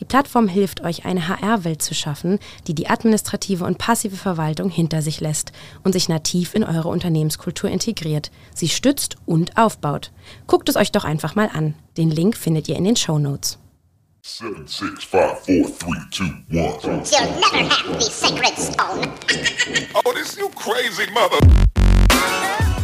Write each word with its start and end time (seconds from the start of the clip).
Die 0.00 0.04
Plattform 0.04 0.48
hilft 0.48 0.80
euch, 0.80 1.04
eine 1.04 1.28
HR-Welt 1.28 1.80
zu 1.80 1.94
schaffen, 1.94 2.40
die 2.66 2.74
die 2.74 2.88
administrative 2.88 3.64
und 3.64 3.78
passive 3.78 4.16
Verwaltung 4.16 4.68
hinter 4.68 5.02
sich 5.02 5.20
lässt 5.20 5.52
und 5.84 5.92
sich 5.92 6.08
nativ 6.08 6.54
in 6.54 6.64
eure 6.64 6.88
Unternehmenskultur 6.88 7.70
integriert, 7.70 8.32
sie 8.52 8.68
stützt 8.68 9.16
und 9.24 9.56
aufbaut. 9.56 10.10
Guckt 10.48 10.68
es 10.68 10.76
euch 10.76 10.90
doch 10.90 11.04
einfach 11.04 11.36
mal 11.36 11.48
an. 11.52 11.74
Den 11.96 12.10
Link 12.10 12.36
findet 12.36 12.68
ihr 12.68 12.76
in 12.76 12.84
den 12.84 12.96
Show 12.96 13.20
Notes. 13.20 13.58
Seven, 14.22 14.66
six, 14.66 15.04
five, 15.04 15.38
four, 15.44 15.66
three, 15.78 16.00
two, 16.10 16.24
one. 16.50 17.04
You'll 17.04 17.28
never 17.40 17.68
have 17.68 18.00
the 18.00 18.10
sacred 18.10 18.56
stone. 18.58 19.12
oh, 19.94 20.12
this 20.14 20.36
you 20.36 20.48
crazy 20.56 21.08
mother. 21.12 21.38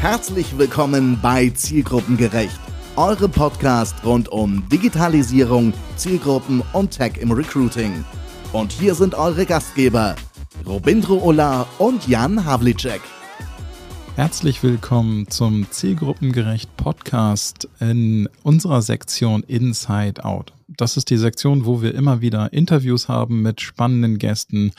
Herzlich 0.00 0.56
willkommen 0.56 1.18
bei 1.20 1.50
Zielgruppengerecht 1.50 2.60
eure 3.00 3.30
Podcast 3.30 4.04
rund 4.04 4.28
um 4.28 4.68
Digitalisierung, 4.68 5.72
Zielgruppen 5.96 6.62
und 6.74 6.90
Tech 6.90 7.16
im 7.18 7.32
Recruiting. 7.32 8.04
Und 8.52 8.72
hier 8.72 8.94
sind 8.94 9.14
eure 9.14 9.46
Gastgeber, 9.46 10.16
Robindro 10.66 11.16
Ola 11.22 11.66
und 11.78 12.06
Jan 12.06 12.44
Havlicek. 12.44 13.00
Herzlich 14.16 14.62
willkommen 14.62 15.30
zum 15.30 15.66
Zielgruppengerecht 15.70 16.76
Podcast 16.76 17.70
in 17.80 18.28
unserer 18.42 18.82
Sektion 18.82 19.44
Inside 19.44 20.22
Out. 20.22 20.52
Das 20.68 20.98
ist 20.98 21.08
die 21.08 21.16
Sektion, 21.16 21.64
wo 21.64 21.80
wir 21.80 21.94
immer 21.94 22.20
wieder 22.20 22.52
Interviews 22.52 23.08
haben 23.08 23.40
mit 23.40 23.62
spannenden 23.62 24.18
Gästen 24.18 24.72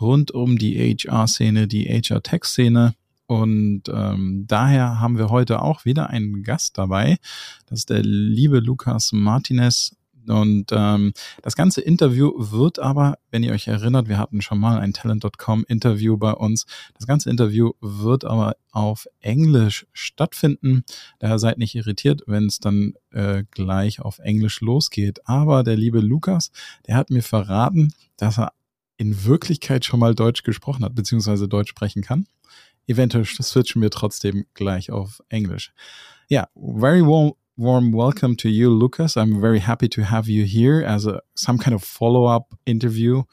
rund 0.00 0.32
um 0.32 0.58
die 0.58 0.96
HR-Szene, 0.96 1.68
die 1.68 1.84
HR-Tech-Szene 1.84 2.94
und 3.28 3.82
ähm, 3.92 4.46
daher 4.48 5.00
haben 5.00 5.18
wir 5.18 5.28
heute 5.28 5.60
auch 5.60 5.84
wieder 5.84 6.08
einen 6.08 6.42
Gast 6.42 6.78
dabei. 6.78 7.18
Das 7.66 7.80
ist 7.80 7.90
der 7.90 8.00
liebe 8.02 8.58
Lukas 8.58 9.12
Martinez. 9.12 9.94
Und 10.26 10.72
ähm, 10.72 11.12
das 11.42 11.54
ganze 11.54 11.82
Interview 11.82 12.32
wird 12.36 12.78
aber, 12.78 13.18
wenn 13.30 13.42
ihr 13.42 13.52
euch 13.52 13.68
erinnert, 13.68 14.08
wir 14.08 14.16
hatten 14.16 14.40
schon 14.40 14.58
mal 14.58 14.78
ein 14.80 14.94
Talent.com 14.94 15.66
Interview 15.68 16.16
bei 16.16 16.32
uns. 16.32 16.64
Das 16.94 17.06
ganze 17.06 17.28
Interview 17.28 17.72
wird 17.82 18.24
aber 18.24 18.56
auf 18.72 19.06
Englisch 19.20 19.86
stattfinden. 19.92 20.84
Daher 21.18 21.38
seid 21.38 21.58
nicht 21.58 21.74
irritiert, 21.74 22.22
wenn 22.26 22.46
es 22.46 22.60
dann 22.60 22.94
äh, 23.10 23.44
gleich 23.50 24.00
auf 24.00 24.20
Englisch 24.20 24.62
losgeht. 24.62 25.20
Aber 25.26 25.64
der 25.64 25.76
liebe 25.76 26.00
Lukas, 26.00 26.50
der 26.86 26.96
hat 26.96 27.10
mir 27.10 27.22
verraten, 27.22 27.92
dass 28.16 28.38
er 28.38 28.52
in 28.96 29.24
Wirklichkeit 29.26 29.84
schon 29.84 30.00
mal 30.00 30.14
Deutsch 30.14 30.44
gesprochen 30.44 30.82
hat, 30.82 30.94
beziehungsweise 30.94 31.46
Deutsch 31.46 31.70
sprechen 31.70 32.02
kann. 32.02 32.26
Eventuell 32.88 33.24
switchen 33.24 33.82
wir 33.82 33.90
trotzdem 33.90 34.46
gleich 34.54 34.90
auf 34.90 35.22
Englisch. 35.28 35.72
Yeah, 36.30 36.46
very 36.56 37.02
warm, 37.02 37.34
warm 37.56 37.92
welcome 37.92 38.36
to 38.36 38.48
you, 38.48 38.70
Lucas. 38.70 39.16
I'm 39.16 39.40
very 39.40 39.60
happy 39.60 39.88
to 39.90 40.02
have 40.02 40.28
you 40.28 40.44
here 40.44 40.82
as 40.82 41.06
a 41.06 41.20
some 41.34 41.58
kind 41.58 41.74
of 41.74 41.84
follow 41.84 42.24
up 42.24 42.54
interview 42.66 43.24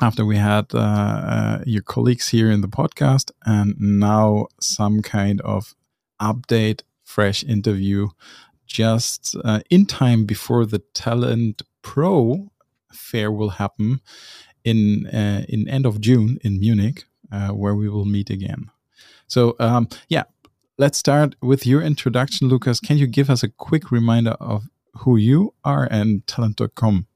after 0.00 0.24
we 0.24 0.36
had 0.36 0.74
uh, 0.74 0.78
uh, 0.78 1.58
your 1.66 1.82
colleagues 1.82 2.28
here 2.28 2.50
in 2.50 2.60
the 2.60 2.68
podcast, 2.68 3.30
and 3.44 3.74
now 3.78 4.46
some 4.60 5.02
kind 5.02 5.40
of 5.40 5.74
update, 6.20 6.82
fresh 7.02 7.42
interview, 7.44 8.08
just 8.66 9.36
uh, 9.44 9.60
in 9.70 9.86
time 9.86 10.24
before 10.24 10.66
the 10.66 10.80
Talent 10.92 11.62
Pro 11.82 12.50
fair 12.92 13.30
will 13.30 13.50
happen 13.50 14.00
in 14.64 15.06
uh, 15.06 15.44
in 15.48 15.68
end 15.68 15.86
of 15.86 16.00
June 16.00 16.38
in 16.42 16.58
Munich 16.58 17.04
uh, 17.32 17.48
where 17.48 17.74
we 17.74 17.88
will 17.88 18.04
meet 18.04 18.30
again. 18.30 18.70
So, 19.26 19.56
um, 19.58 19.88
yeah, 20.08 20.24
let's 20.78 20.98
start 20.98 21.34
with 21.42 21.66
your 21.66 21.82
introduction, 21.82 22.48
Lucas. 22.48 22.80
Can 22.80 22.98
you 22.98 23.06
give 23.06 23.30
us 23.30 23.42
a 23.42 23.48
quick 23.48 23.90
reminder 23.90 24.36
of 24.40 24.68
who 24.98 25.16
you 25.16 25.54
are 25.64 25.88
and 25.90 26.26
talent.com? 26.26 27.06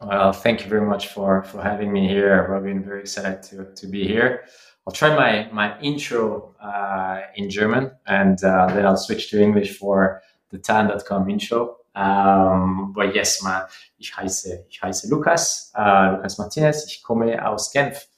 Well, 0.00 0.32
thank 0.32 0.62
you 0.62 0.68
very 0.68 0.86
much 0.86 1.08
for, 1.08 1.42
for 1.44 1.62
having 1.62 1.92
me 1.92 2.08
here, 2.08 2.46
Robin. 2.48 2.82
Very 2.82 3.00
excited 3.00 3.42
to, 3.44 3.74
to 3.74 3.86
be 3.86 4.06
here. 4.06 4.44
I'll 4.86 4.92
try 4.92 5.14
my, 5.14 5.48
my 5.50 5.80
intro 5.80 6.54
uh, 6.60 7.22
in 7.36 7.48
German 7.48 7.90
and 8.06 8.42
uh, 8.44 8.66
then 8.66 8.84
I'll 8.84 8.98
switch 8.98 9.30
to 9.30 9.40
English 9.40 9.78
for 9.78 10.22
the 10.50 10.58
talent.com 10.58 11.30
intro. 11.30 11.78
Um, 11.94 12.92
but 12.94 13.14
yes, 13.14 13.42
my, 13.42 13.62
ich, 13.98 14.12
heiße, 14.12 14.64
ich 14.68 14.80
heiße 14.82 15.08
Lucas, 15.08 15.72
uh, 15.78 16.16
Lucas 16.16 16.38
Martinez. 16.38 16.84
Ich 16.86 17.02
komme 17.02 17.42
aus 17.46 17.72
Genf 17.72 18.08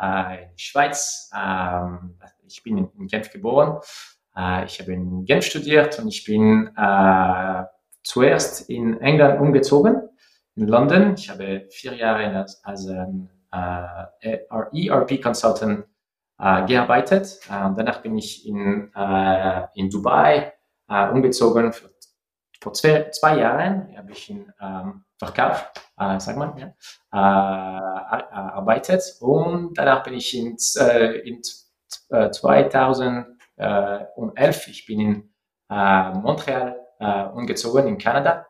äh, 0.00 0.44
in 0.44 0.48
die 0.56 0.62
Schweiz. 0.62 1.30
Ähm, 1.36 2.16
ich 2.46 2.62
bin 2.62 2.78
in, 2.78 3.06
Genf 3.06 3.30
geboren. 3.30 3.80
Äh, 4.36 4.64
ich 4.64 4.80
habe 4.80 4.92
in 4.92 5.24
Genf 5.24 5.44
studiert 5.44 5.98
und 5.98 6.08
ich 6.08 6.24
bin 6.24 6.70
äh, 6.76 7.64
zuerst 8.02 8.68
in 8.70 9.00
England 9.00 9.40
umgezogen, 9.40 10.08
in 10.56 10.68
London. 10.68 11.14
Ich 11.14 11.30
habe 11.30 11.66
vier 11.70 11.94
Jahre 11.94 12.46
als, 12.62 12.86
ERP-Consultant 13.50 15.86
äh, 16.38 16.66
gearbeitet. 16.66 17.40
Danach 17.48 18.02
bin 18.02 18.18
ich 18.18 18.46
in, 18.46 18.92
Dubai 19.90 20.52
umgezogen. 20.88 21.72
Für, 21.72 21.88
vor 22.60 22.72
zwei, 22.72 23.10
zwei 23.10 23.38
Jahren 23.38 23.96
habe 23.96 24.12
ich 24.12 24.30
in 24.30 24.52
ähm, 24.60 25.04
Verkauf, 25.18 25.70
äh, 25.98 26.18
sag 26.18 26.36
mal, 26.36 26.54
ja, 26.58 26.74
äh, 27.12 27.16
arbeitet. 27.16 29.02
Und 29.20 29.74
danach 29.74 30.02
bin 30.02 30.14
ich 30.14 30.36
in, 30.36 30.56
äh, 30.78 31.18
in 31.28 31.42
2011, 31.42 33.26
äh, 33.56 34.70
ich 34.70 34.86
bin 34.86 35.00
in 35.00 35.34
äh, 35.70 36.12
Montreal 36.12 36.80
äh, 36.98 37.24
umgezogen, 37.24 37.86
in 37.86 37.98
Kanada. 37.98 38.46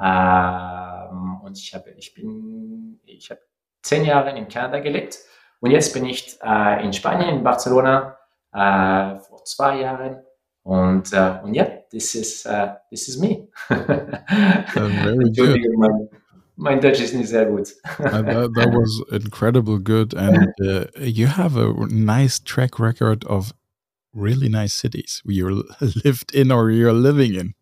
Ähm, 0.00 1.40
und 1.42 1.58
ich 1.58 1.74
habe, 1.74 1.90
ich 1.90 2.14
bin, 2.14 3.00
ich 3.04 3.30
habe 3.30 3.40
zehn 3.82 4.04
Jahre 4.04 4.36
in 4.36 4.48
Kanada 4.48 4.80
gelebt. 4.80 5.18
Und 5.60 5.72
jetzt 5.72 5.92
bin 5.92 6.04
ich 6.04 6.38
äh, 6.42 6.84
in 6.84 6.92
Spanien, 6.92 7.36
in 7.36 7.42
Barcelona, 7.42 8.16
äh, 8.52 9.18
vor 9.20 9.44
zwei 9.44 9.80
Jahren. 9.80 10.22
Uh, 10.68 11.40
und 11.44 11.54
ja, 11.54 11.66
this 11.90 12.14
is, 12.14 12.44
uh, 12.44 12.74
this 12.90 13.08
is 13.08 13.18
me. 13.18 13.48
very 13.68 15.30
good. 15.34 15.60
Mein, 15.78 16.08
mein 16.56 16.80
Deutsch 16.80 17.00
ist 17.00 17.14
nicht 17.14 17.28
sehr 17.28 17.46
gut. 17.46 17.72
uh, 17.98 18.22
that, 18.22 18.52
that, 18.54 18.68
was 18.72 19.02
incredible 19.10 19.78
good. 19.78 20.12
And 20.12 20.48
uh, 20.68 20.84
you 20.98 21.26
have 21.26 21.56
a 21.56 21.72
nice 21.88 22.38
track 22.38 22.78
record 22.78 23.24
of 23.24 23.54
really 24.12 24.48
nice 24.48 24.74
cities 24.74 25.22
where 25.24 25.34
you 25.34 25.64
lived 26.04 26.34
in 26.34 26.52
or 26.52 26.70
you're 26.70 26.92
living 26.92 27.34
in. 27.34 27.54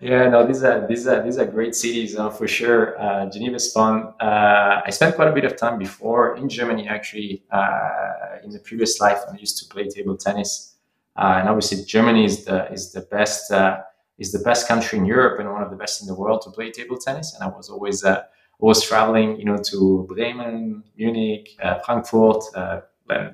Yeah, 0.00 0.28
no, 0.30 0.46
these 0.46 0.64
are 0.64 0.86
these 0.86 1.06
are 1.06 1.22
these 1.22 1.38
are 1.38 1.44
great 1.44 1.74
cities 1.74 2.16
uh, 2.16 2.30
for 2.30 2.48
sure. 2.48 2.98
Uh, 3.00 3.30
Geneva 3.30 3.56
is 3.56 3.70
fun. 3.70 4.12
Uh, 4.18 4.80
I 4.84 4.90
spent 4.90 5.14
quite 5.14 5.28
a 5.28 5.32
bit 5.32 5.44
of 5.44 5.56
time 5.56 5.78
before 5.78 6.36
in 6.36 6.48
Germany, 6.48 6.88
actually. 6.88 7.44
Uh, 7.50 8.40
in 8.42 8.50
the 8.50 8.58
previous 8.58 8.98
life, 8.98 9.20
I 9.30 9.36
used 9.36 9.58
to 9.58 9.72
play 9.72 9.88
table 9.88 10.16
tennis 10.16 10.71
uh, 11.16 11.36
and 11.38 11.48
obviously, 11.48 11.84
Germany 11.84 12.24
is 12.24 12.44
the 12.44 12.70
is 12.72 12.92
the 12.92 13.02
best 13.02 13.52
uh, 13.52 13.80
is 14.18 14.32
the 14.32 14.38
best 14.38 14.66
country 14.66 14.98
in 14.98 15.04
Europe 15.04 15.40
and 15.40 15.50
one 15.50 15.62
of 15.62 15.70
the 15.70 15.76
best 15.76 16.00
in 16.00 16.06
the 16.06 16.14
world 16.14 16.42
to 16.42 16.50
play 16.50 16.70
table 16.70 16.96
tennis. 16.96 17.34
And 17.34 17.44
I 17.44 17.54
was 17.54 17.68
always 17.68 18.02
uh, 18.02 18.22
always 18.60 18.82
traveling, 18.82 19.38
you 19.38 19.44
know, 19.44 19.58
to 19.70 20.06
Bremen, 20.08 20.82
Munich, 20.96 21.50
uh, 21.62 21.80
Frankfurt, 21.80 22.42
uh, 22.54 22.80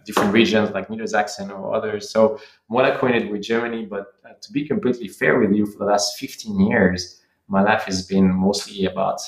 different 0.04 0.32
regions 0.32 0.70
like 0.70 0.88
Niedersachsen 0.88 1.50
or 1.50 1.72
others. 1.72 2.10
So 2.10 2.36
I'm 2.36 2.74
well 2.76 2.92
acquainted 2.92 3.30
with 3.30 3.42
Germany. 3.42 3.86
But 3.86 4.06
uh, 4.24 4.32
to 4.40 4.52
be 4.52 4.66
completely 4.66 5.06
fair 5.06 5.38
with 5.38 5.52
you, 5.52 5.64
for 5.66 5.78
the 5.78 5.84
last 5.84 6.18
15 6.18 6.60
years, 6.66 7.20
my 7.46 7.62
life 7.62 7.84
has 7.84 8.04
been 8.04 8.28
mostly 8.28 8.86
about 8.86 9.20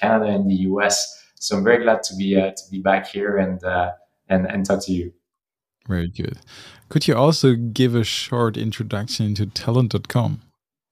Canada 0.00 0.26
and 0.26 0.48
the 0.48 0.54
US. 0.70 1.20
So 1.34 1.56
I'm 1.56 1.64
very 1.64 1.82
glad 1.82 2.04
to 2.04 2.14
be 2.14 2.34
to 2.34 2.62
be 2.70 2.78
back 2.78 3.08
here 3.08 3.38
and 3.38 3.60
and 4.28 4.46
and 4.46 4.64
talk 4.64 4.84
to 4.86 4.92
you. 4.92 5.12
Very 5.88 6.08
good. 6.08 6.38
Could 6.88 7.08
you 7.08 7.16
also 7.16 7.54
give 7.54 7.94
a 7.94 8.04
short 8.04 8.56
introduction 8.56 9.34
to 9.34 9.46
talent.com? 9.46 10.42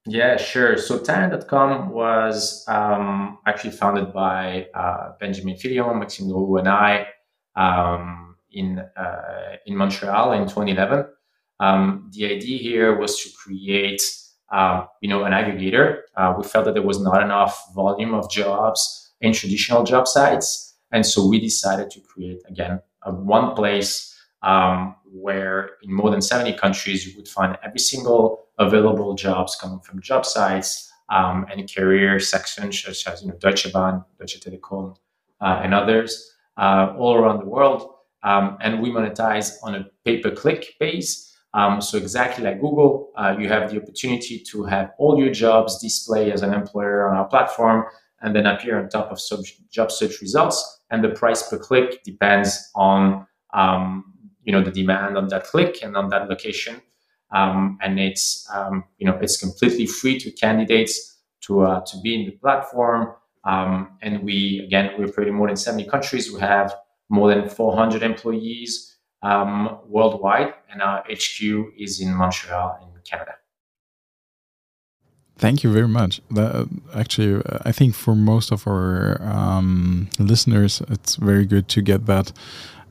Yeah, 0.05 0.37
sure. 0.37 0.77
So 0.77 0.97
talent.com 0.97 1.89
was 1.89 2.65
um, 2.67 3.37
actually 3.45 3.71
founded 3.71 4.11
by 4.11 4.67
uh, 4.73 5.11
Benjamin 5.19 5.57
Filion, 5.57 5.99
Maxime 5.99 6.27
Droux, 6.27 6.57
and 6.57 6.67
I 6.67 7.07
um, 7.55 8.35
in, 8.51 8.79
uh, 8.79 9.57
in 9.65 9.75
Montreal 9.75 10.33
in 10.33 10.43
2011. 10.43 11.05
Um, 11.59 12.09
the 12.13 12.25
idea 12.25 12.57
here 12.57 12.97
was 12.97 13.21
to 13.21 13.29
create, 13.37 14.01
uh, 14.51 14.85
you 15.01 15.09
know, 15.09 15.23
an 15.23 15.33
aggregator. 15.33 15.99
Uh, 16.17 16.33
we 16.35 16.43
felt 16.43 16.65
that 16.65 16.73
there 16.73 16.81
was 16.81 16.99
not 16.99 17.21
enough 17.21 17.63
volume 17.75 18.15
of 18.15 18.29
jobs 18.31 19.13
in 19.21 19.33
traditional 19.33 19.83
job 19.83 20.07
sites, 20.07 20.75
and 20.91 21.05
so 21.05 21.27
we 21.27 21.39
decided 21.39 21.91
to 21.91 22.01
create 22.01 22.41
again 22.49 22.81
a 23.03 23.13
one 23.13 23.53
place 23.55 24.10
um, 24.43 24.95
where 25.05 25.71
in 25.83 25.93
more 25.93 26.09
than 26.09 26.21
70 26.21 26.53
countries 26.53 27.05
you 27.05 27.15
would 27.17 27.27
find 27.27 27.57
every 27.63 27.79
single 27.79 28.45
available 28.57 29.13
jobs 29.13 29.55
coming 29.55 29.79
from 29.79 30.01
job 30.01 30.25
sites 30.25 30.91
um, 31.09 31.45
and 31.51 31.73
career 31.73 32.19
sections 32.19 32.81
such 32.81 33.07
as 33.07 33.21
you 33.21 33.27
know, 33.27 33.35
Deutsche 33.37 33.71
Bahn, 33.71 34.03
Deutsche 34.19 34.39
Telekom, 34.39 34.95
uh, 35.41 35.59
and 35.63 35.73
others 35.73 36.33
uh, 36.57 36.93
all 36.97 37.15
around 37.15 37.39
the 37.39 37.45
world. 37.45 37.95
Um, 38.23 38.57
and 38.61 38.81
we 38.81 38.91
monetize 38.91 39.55
on 39.63 39.75
a 39.75 39.87
pay-per-click 40.05 40.75
base. 40.79 41.35
Um, 41.53 41.81
so 41.81 41.97
exactly 41.97 42.43
like 42.43 42.61
Google, 42.61 43.11
uh, 43.17 43.35
you 43.37 43.49
have 43.49 43.71
the 43.71 43.81
opportunity 43.81 44.39
to 44.51 44.63
have 44.63 44.91
all 44.97 45.19
your 45.19 45.33
jobs 45.33 45.81
displayed 45.81 46.31
as 46.31 46.43
an 46.43 46.53
employer 46.53 47.09
on 47.09 47.17
our 47.17 47.25
platform 47.25 47.85
and 48.21 48.35
then 48.35 48.45
appear 48.45 48.79
on 48.79 48.87
top 48.87 49.11
of 49.11 49.19
job 49.69 49.91
search 49.91 50.21
results. 50.21 50.81
And 50.91 51.03
the 51.03 51.09
price 51.09 51.49
per 51.49 51.57
click 51.57 52.03
depends 52.03 52.69
on 52.75 53.25
um, 53.53 54.10
you 54.43 54.51
know 54.51 54.63
the 54.63 54.71
demand 54.71 55.17
on 55.17 55.27
that 55.29 55.45
click 55.45 55.83
and 55.83 55.95
on 55.95 56.09
that 56.09 56.29
location. 56.29 56.81
Um, 57.33 57.77
and 57.81 57.99
it's 57.99 58.47
um, 58.53 58.83
you 58.97 59.07
know 59.07 59.17
it's 59.21 59.37
completely 59.37 59.85
free 59.85 60.19
to 60.19 60.31
candidates 60.31 61.19
to 61.41 61.61
uh, 61.61 61.81
to 61.81 61.99
be 62.01 62.15
in 62.15 62.25
the 62.25 62.31
platform. 62.37 63.13
Um, 63.43 63.97
and 64.01 64.23
we 64.23 64.61
again 64.65 64.91
we 64.97 65.05
operate 65.05 65.27
in 65.27 65.33
more 65.33 65.47
than 65.47 65.57
70 65.57 65.89
countries. 65.89 66.31
We 66.31 66.39
have 66.41 66.75
more 67.09 67.33
than 67.33 67.49
400 67.49 68.03
employees 68.03 68.95
um, 69.23 69.79
worldwide, 69.87 70.53
and 70.71 70.81
our 70.81 71.03
HQ 71.09 71.41
is 71.77 72.01
in 72.01 72.13
Montreal 72.13 72.79
in 72.81 73.01
Canada. 73.09 73.35
Thank 75.37 75.63
you 75.63 75.71
very 75.73 75.87
much. 75.87 76.21
That, 76.29 76.69
actually, 76.93 77.41
I 77.65 77.71
think 77.71 77.95
for 77.95 78.15
most 78.15 78.51
of 78.51 78.67
our 78.67 79.19
um, 79.23 80.07
listeners, 80.19 80.83
it's 80.87 81.15
very 81.15 81.45
good 81.45 81.67
to 81.69 81.81
get 81.81 82.05
that 82.05 82.31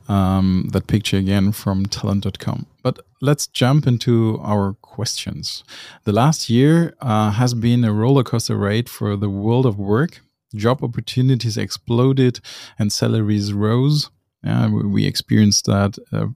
um, 0.07 0.69
that 0.71 0.87
picture 0.87 1.17
again 1.17 1.51
from 1.51 1.85
talent.com. 1.85 2.65
But 2.83 2.99
let's 3.21 3.47
jump 3.47 3.87
into 3.87 4.39
our 4.41 4.73
questions. 4.81 5.63
The 6.03 6.11
last 6.11 6.49
year 6.49 6.95
uh, 7.01 7.31
has 7.31 7.53
been 7.53 7.83
a 7.83 7.93
roller 7.93 8.23
coaster 8.23 8.57
ride 8.57 8.89
for 8.89 9.15
the 9.15 9.29
world 9.29 9.65
of 9.65 9.77
work. 9.77 10.21
Job 10.53 10.83
opportunities 10.83 11.57
exploded 11.57 12.39
and 12.77 12.91
salaries 12.91 13.53
rose. 13.53 14.09
We 14.43 15.05
experienced 15.05 15.65
that 15.65 15.97
uh, 16.11 16.27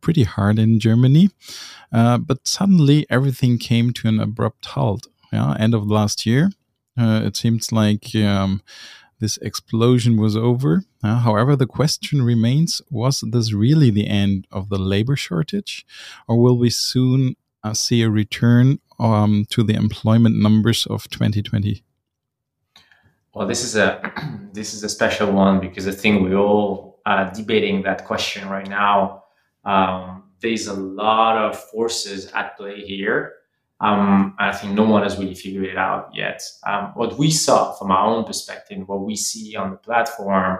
pretty 0.00 0.22
hard 0.22 0.58
in 0.58 0.80
Germany. 0.80 1.30
Uh, 1.92 2.18
but 2.18 2.46
suddenly 2.46 3.06
everything 3.10 3.58
came 3.58 3.92
to 3.92 4.08
an 4.08 4.20
abrupt 4.20 4.66
halt. 4.66 5.06
Yeah, 5.32 5.54
end 5.58 5.74
of 5.74 5.86
last 5.86 6.24
year. 6.24 6.50
Uh, 6.98 7.20
it 7.24 7.36
seems 7.36 7.70
like 7.70 8.14
um, 8.16 8.62
this 9.20 9.36
explosion 9.38 10.16
was 10.16 10.36
over. 10.36 10.84
Uh, 11.02 11.18
however, 11.20 11.56
the 11.56 11.66
question 11.66 12.22
remains 12.22 12.80
was 12.90 13.24
this 13.30 13.52
really 13.52 13.90
the 13.90 14.06
end 14.06 14.46
of 14.50 14.68
the 14.68 14.78
labor 14.78 15.16
shortage, 15.16 15.84
or 16.26 16.40
will 16.40 16.58
we 16.58 16.70
soon 16.70 17.36
uh, 17.64 17.74
see 17.74 18.02
a 18.02 18.10
return 18.10 18.78
um, 18.98 19.46
to 19.50 19.62
the 19.62 19.74
employment 19.74 20.40
numbers 20.40 20.86
of 20.86 21.08
2020? 21.10 21.82
Well, 23.34 23.46
this 23.46 23.62
is 23.62 23.76
a 23.76 24.12
this 24.52 24.74
is 24.74 24.82
a 24.84 24.88
special 24.88 25.32
one 25.32 25.60
because 25.60 25.86
I 25.86 25.92
think 25.92 26.22
we're 26.22 26.36
all 26.36 27.00
uh, 27.06 27.30
debating 27.30 27.82
that 27.82 28.04
question 28.04 28.48
right 28.48 28.68
now. 28.68 29.24
Um, 29.64 30.24
there's 30.40 30.66
a 30.66 30.74
lot 30.74 31.36
of 31.36 31.58
forces 31.58 32.30
at 32.32 32.56
play 32.56 32.80
here. 32.80 33.34
Um, 33.80 34.34
I 34.38 34.52
think 34.52 34.74
no 34.74 34.84
one 34.84 35.04
has 35.04 35.18
really 35.18 35.34
figured 35.34 35.64
it 35.64 35.76
out 35.76 36.10
yet. 36.12 36.42
Um, 36.66 36.92
what 36.94 37.16
we 37.16 37.30
saw 37.30 37.72
from 37.72 37.92
our 37.92 38.06
own 38.06 38.24
perspective, 38.24 38.88
what 38.88 39.02
we 39.04 39.14
see 39.14 39.54
on 39.54 39.70
the 39.70 39.76
platform, 39.76 40.58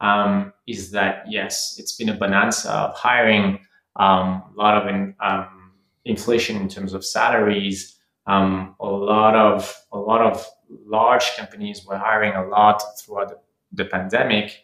um, 0.00 0.52
is 0.66 0.90
that 0.90 1.24
yes, 1.28 1.76
it's 1.78 1.96
been 1.96 2.10
a 2.10 2.14
bonanza 2.14 2.70
of 2.70 2.96
hiring, 2.96 3.60
um, 3.96 4.42
a 4.50 4.52
lot 4.56 4.82
of 4.82 4.88
in, 4.88 5.14
um, 5.20 5.72
inflation 6.04 6.56
in 6.56 6.68
terms 6.68 6.92
of 6.92 7.04
salaries, 7.04 7.98
um, 8.26 8.74
a 8.80 8.86
lot 8.86 9.34
of 9.34 9.74
a 9.92 9.98
lot 9.98 10.20
of 10.20 10.46
large 10.86 11.36
companies 11.36 11.84
were 11.86 11.96
hiring 11.96 12.34
a 12.34 12.46
lot 12.46 12.82
throughout 12.98 13.28
the, 13.30 13.38
the 13.72 13.84
pandemic, 13.86 14.62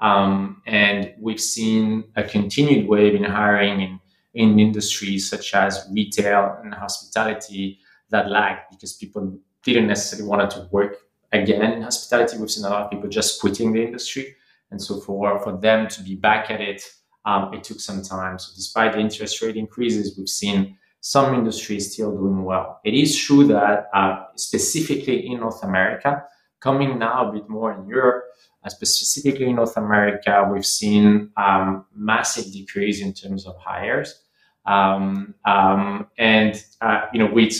and 0.00 1.14
we've 1.18 1.40
seen 1.40 2.04
a 2.16 2.22
continued 2.22 2.86
wave 2.88 3.14
in 3.14 3.24
hiring 3.24 3.80
in 3.80 4.00
in 4.38 4.58
industries 4.58 5.28
such 5.28 5.52
as 5.54 5.86
retail 5.92 6.56
and 6.62 6.72
hospitality 6.72 7.80
that 8.10 8.30
lagged 8.30 8.62
because 8.70 8.92
people 8.94 9.38
didn't 9.64 9.88
necessarily 9.88 10.28
want 10.28 10.50
to 10.52 10.68
work 10.70 10.96
again 11.32 11.72
in 11.72 11.82
hospitality. 11.82 12.38
We've 12.38 12.50
seen 12.50 12.64
a 12.64 12.70
lot 12.70 12.84
of 12.84 12.90
people 12.90 13.08
just 13.08 13.40
quitting 13.40 13.72
the 13.72 13.82
industry. 13.82 14.36
And 14.70 14.80
so 14.80 15.00
for, 15.00 15.38
for 15.40 15.56
them 15.56 15.88
to 15.88 16.02
be 16.02 16.14
back 16.14 16.50
at 16.50 16.60
it, 16.60 16.82
um, 17.24 17.52
it 17.52 17.64
took 17.64 17.80
some 17.80 18.02
time. 18.02 18.38
So 18.38 18.52
despite 18.54 18.92
the 18.92 19.00
interest 19.00 19.42
rate 19.42 19.56
increases, 19.56 20.16
we've 20.16 20.28
seen 20.28 20.78
some 21.00 21.34
industries 21.34 21.92
still 21.92 22.12
doing 22.12 22.44
well. 22.44 22.80
It 22.84 22.94
is 22.94 23.16
true 23.16 23.46
that 23.48 23.88
uh, 23.92 24.24
specifically 24.36 25.26
in 25.26 25.40
North 25.40 25.62
America, 25.64 26.24
coming 26.60 26.98
now 26.98 27.28
a 27.28 27.32
bit 27.32 27.48
more 27.48 27.72
in 27.72 27.86
Europe, 27.88 28.24
uh, 28.64 28.68
specifically 28.68 29.48
in 29.48 29.56
North 29.56 29.76
America, 29.76 30.48
we've 30.52 30.66
seen 30.66 31.30
um, 31.36 31.84
massive 31.94 32.52
decrease 32.52 33.00
in 33.00 33.12
terms 33.12 33.46
of 33.46 33.56
hires. 33.58 34.22
Um, 34.68 35.34
um, 35.44 36.06
and, 36.18 36.62
uh, 36.80 37.06
you 37.12 37.18
know, 37.18 37.32
we, 37.32 37.50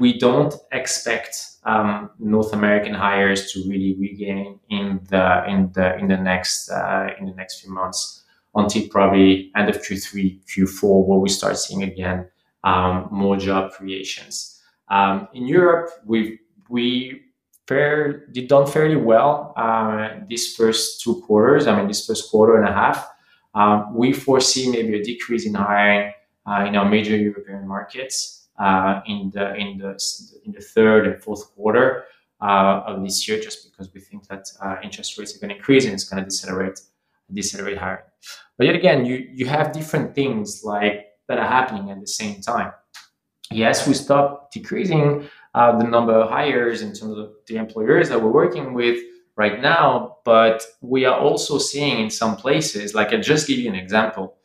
we 0.00 0.18
don't 0.18 0.54
expect 0.72 1.36
um, 1.64 2.10
North 2.18 2.52
American 2.52 2.94
hires 2.94 3.52
to 3.52 3.68
really 3.68 3.94
regain 3.98 4.58
in 4.70 5.00
the, 5.10 5.44
in 5.46 5.70
the, 5.74 5.96
in 5.98 6.08
the 6.08 6.16
next, 6.16 6.70
uh, 6.70 7.08
in 7.18 7.26
the 7.26 7.34
next 7.34 7.60
few 7.60 7.70
months 7.70 8.24
until 8.54 8.88
probably 8.88 9.52
end 9.56 9.68
of 9.68 9.76
Q3, 9.76 10.40
Q4, 10.46 11.06
where 11.06 11.18
we 11.18 11.28
start 11.28 11.58
seeing 11.58 11.82
again 11.82 12.28
um, 12.64 13.08
more 13.10 13.36
job 13.36 13.72
creations. 13.72 14.60
Um, 14.88 15.28
in 15.34 15.46
Europe, 15.46 15.90
we 16.06 16.40
we 16.68 17.22
fair 17.66 18.26
did 18.28 18.48
done 18.48 18.66
fairly 18.66 18.96
well 18.96 19.52
uh, 19.56 20.10
these 20.28 20.54
first 20.54 21.00
two 21.02 21.20
quarters. 21.22 21.66
I 21.66 21.76
mean, 21.76 21.88
this 21.88 22.06
first 22.06 22.30
quarter 22.30 22.56
and 22.56 22.68
a 22.68 22.72
half. 22.72 23.08
Um, 23.54 23.94
we 23.94 24.12
foresee 24.12 24.70
maybe 24.70 25.00
a 25.00 25.02
decrease 25.02 25.46
in 25.46 25.54
hiring 25.54 26.12
in 26.68 26.76
our 26.76 26.88
major 26.88 27.16
European 27.16 27.66
markets 27.66 28.48
uh, 28.58 29.00
in 29.06 29.30
the 29.34 29.54
in 29.54 29.78
the 29.78 29.90
in 30.44 30.52
the 30.52 30.60
third 30.60 31.06
and 31.06 31.22
fourth 31.22 31.54
quarter 31.54 32.04
uh, 32.40 32.82
of 32.86 33.02
this 33.02 33.26
year, 33.26 33.40
just 33.40 33.58
because 33.70 33.92
we 33.94 34.00
think 34.00 34.26
that 34.28 34.44
uh, 34.60 34.76
interest 34.82 35.18
rates 35.18 35.34
are 35.34 35.40
going 35.40 35.50
to 35.50 35.56
increase 35.56 35.84
and 35.84 35.94
it's 35.94 36.08
going 36.08 36.22
to 36.22 36.28
decelerate 36.28 36.80
decelerate 37.32 37.78
hiring. 37.78 38.04
But 38.56 38.66
yet 38.66 38.76
again, 38.76 39.04
you 39.04 39.16
you 39.38 39.46
have 39.46 39.72
different 39.72 40.14
things 40.14 40.62
like 40.64 41.06
that 41.28 41.38
are 41.38 41.46
happening 41.46 41.90
at 41.90 42.00
the 42.00 42.06
same 42.06 42.40
time. 42.40 42.72
Yes, 43.50 43.86
we 43.86 43.94
stop 43.94 44.50
decreasing 44.50 45.28
uh, 45.54 45.78
the 45.78 45.84
number 45.84 46.12
of 46.12 46.28
hires 46.28 46.82
in 46.82 46.88
terms 46.92 47.16
of 47.18 47.32
the 47.46 47.56
employers 47.56 48.08
that 48.08 48.20
we're 48.20 48.30
working 48.30 48.74
with 48.74 48.98
right 49.36 49.60
now, 49.62 50.18
but 50.24 50.62
we 50.80 51.04
are 51.04 51.18
also 51.18 51.58
seeing 51.58 52.00
in 52.00 52.10
some 52.10 52.36
places, 52.36 52.94
like 52.94 53.12
I 53.12 53.18
just 53.18 53.46
give 53.46 53.58
you 53.58 53.68
an 53.68 53.76
example, 53.76 54.37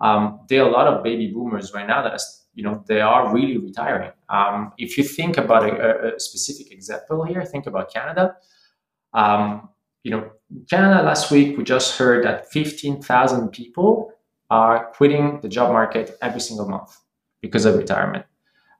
um, 0.00 0.40
there 0.48 0.62
are 0.62 0.68
a 0.68 0.72
lot 0.72 0.86
of 0.86 1.02
baby 1.02 1.28
boomers 1.28 1.72
right 1.72 1.86
now 1.86 2.02
that 2.02 2.12
are, 2.12 2.24
you 2.54 2.62
know, 2.62 2.84
they 2.86 3.00
are 3.00 3.32
really 3.32 3.56
retiring. 3.58 4.12
Um, 4.28 4.72
if 4.78 4.98
you 4.98 5.04
think 5.04 5.38
about 5.38 5.64
a, 5.64 6.14
a, 6.14 6.20
specific 6.20 6.72
example 6.72 7.24
here, 7.24 7.44
think 7.44 7.66
about 7.66 7.92
Canada. 7.92 8.36
Um, 9.14 9.68
you 10.02 10.10
know, 10.10 10.30
Canada 10.70 11.02
last 11.02 11.30
week 11.30 11.56
we 11.56 11.64
just 11.64 11.98
heard 11.98 12.24
that 12.24 12.50
15,000 12.50 13.48
people 13.50 14.12
are 14.50 14.86
quitting 14.92 15.40
the 15.40 15.48
job 15.48 15.72
market 15.72 16.16
every 16.22 16.40
single 16.40 16.68
month 16.68 16.96
because 17.40 17.64
of 17.64 17.76
retirement. 17.76 18.24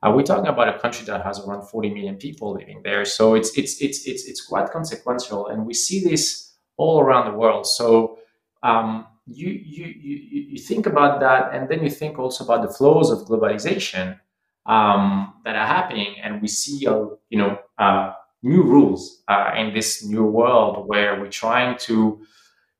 Uh, 0.03 0.11
we're 0.15 0.23
talking 0.23 0.47
about 0.47 0.73
a 0.73 0.79
country 0.79 1.05
that 1.05 1.23
has 1.23 1.39
around 1.39 1.67
40 1.67 1.89
million 1.89 2.15
people 2.15 2.53
living 2.53 2.81
there, 2.83 3.03
so 3.03 3.33
it's 3.33 3.57
it's 3.57 3.81
it's 3.81 4.05
it's 4.05 4.25
it's 4.25 4.45
quite 4.45 4.69
consequential, 4.69 5.47
and 5.47 5.65
we 5.65 5.73
see 5.73 6.03
this 6.03 6.53
all 6.77 6.99
around 6.99 7.31
the 7.31 7.37
world. 7.37 7.65
So 7.65 8.19
um, 8.61 9.07
you, 9.27 9.49
you 9.49 9.85
you 9.85 10.41
you 10.51 10.57
think 10.57 10.85
about 10.85 11.19
that, 11.19 11.53
and 11.53 11.69
then 11.69 11.83
you 11.83 11.89
think 11.89 12.17
also 12.17 12.43
about 12.45 12.61
the 12.67 12.73
flows 12.73 13.11
of 13.11 13.27
globalization 13.27 14.19
um, 14.65 15.33
that 15.45 15.55
are 15.55 15.67
happening, 15.67 16.15
and 16.23 16.41
we 16.41 16.47
see 16.47 16.85
a 16.85 17.07
you 17.29 17.37
know 17.37 17.59
uh, 17.77 18.13
new 18.43 18.63
rules 18.63 19.23
uh, 19.27 19.51
in 19.57 19.73
this 19.73 20.05
new 20.05 20.25
world 20.25 20.87
where 20.87 21.19
we're 21.19 21.29
trying 21.29 21.77
to 21.79 22.21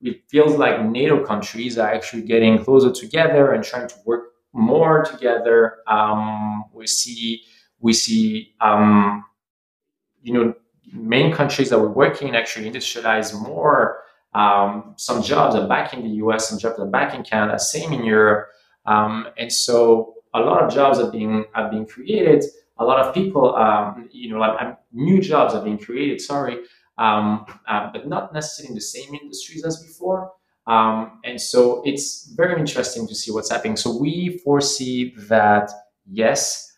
it 0.02 0.24
feels 0.30 0.56
like 0.56 0.84
NATO 0.86 1.26
countries 1.26 1.78
are 1.78 1.92
actually 1.92 2.22
getting 2.22 2.64
closer 2.64 2.92
together 2.92 3.54
and 3.54 3.64
trying 3.64 3.88
to 3.88 3.96
work 4.06 4.26
more 4.54 5.04
together. 5.04 5.78
Um, 5.88 6.66
we 6.74 6.88
see 6.88 7.44
we 7.80 7.94
see 7.94 8.54
um, 8.62 9.26
you 10.22 10.34
know 10.34 10.54
main 10.94 11.34
countries 11.34 11.70
that 11.70 11.80
we're 11.80 11.90
working 11.90 12.30
in 12.30 12.36
actually 12.36 12.70
industrialize 12.70 13.40
more. 13.40 14.04
Um, 14.34 14.94
some 14.98 15.24
jobs 15.24 15.56
are 15.56 15.68
back 15.68 15.94
in 15.94 16.04
the 16.04 16.10
U.S. 16.24 16.50
Some 16.50 16.60
jobs 16.60 16.80
are 16.80 16.86
back 16.86 17.14
in 17.14 17.24
Canada. 17.24 17.58
Same 17.60 17.94
in 17.94 18.04
Europe. 18.04 18.50
Um, 18.86 19.28
and 19.38 19.52
so 19.52 20.16
a 20.34 20.40
lot 20.40 20.64
of 20.64 20.74
jobs 20.74 21.00
are 21.00 21.12
being 21.12 21.46
are 21.56 21.70
being 21.70 21.86
created. 21.86 22.44
A 22.80 22.86
lot 22.86 23.00
of 23.00 23.14
people, 23.14 23.56
um, 23.56 24.08
you 24.12 24.30
know, 24.30 24.38
like 24.38 24.62
um, 24.62 24.78
new 24.94 25.20
jobs 25.22 25.54
are 25.54 25.64
being 25.64 25.80
created. 25.80 26.22
Sorry, 26.22 26.60
um, 26.98 27.46
uh, 27.68 27.90
but 27.92 28.08
not 28.08 28.34
necessarily 28.34 28.70
in 28.70 28.76
the 28.76 28.82
same 28.82 29.14
industries 29.16 29.66
as 29.66 29.84
before. 29.84 30.32
Um, 30.68 31.22
and 31.24 31.40
so 31.40 31.82
it's 31.86 32.34
very 32.36 32.60
interesting 32.60 33.08
to 33.08 33.16
see 33.16 33.32
what's 33.32 33.50
happening. 33.50 33.78
So 33.78 33.98
we 33.98 34.40
foresee 34.44 35.16
that 35.30 35.72
yes, 36.12 36.76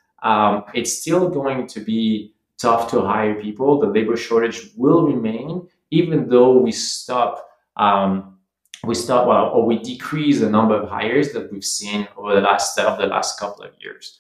it's 0.74 1.02
still 1.02 1.28
going 1.28 1.68
to 1.68 1.80
be 1.80 2.34
tough 2.60 2.92
to 2.92 3.02
hire 3.02 3.42
people. 3.42 3.80
The 3.80 3.88
labor 3.88 4.16
shortage 4.16 4.70
will 4.78 5.08
remain, 5.08 5.68
even 5.92 6.30
though 6.30 6.58
we 6.58 6.72
stop. 6.72 7.46
Um, 7.76 8.36
we 8.86 8.96
stop 8.96 9.28
well, 9.28 9.48
or 9.48 9.66
we 9.66 9.78
decrease 9.80 10.40
the 10.40 10.50
number 10.50 10.74
of 10.74 10.90
hires 10.90 11.34
that 11.34 11.52
we've 11.52 11.66
seen 11.66 12.08
over 12.16 12.36
the 12.36 12.42
last 12.42 12.80
of 12.80 12.98
the 12.98 13.08
last 13.08 13.38
couple 13.38 13.64
of 13.64 13.74
years. 13.80 14.20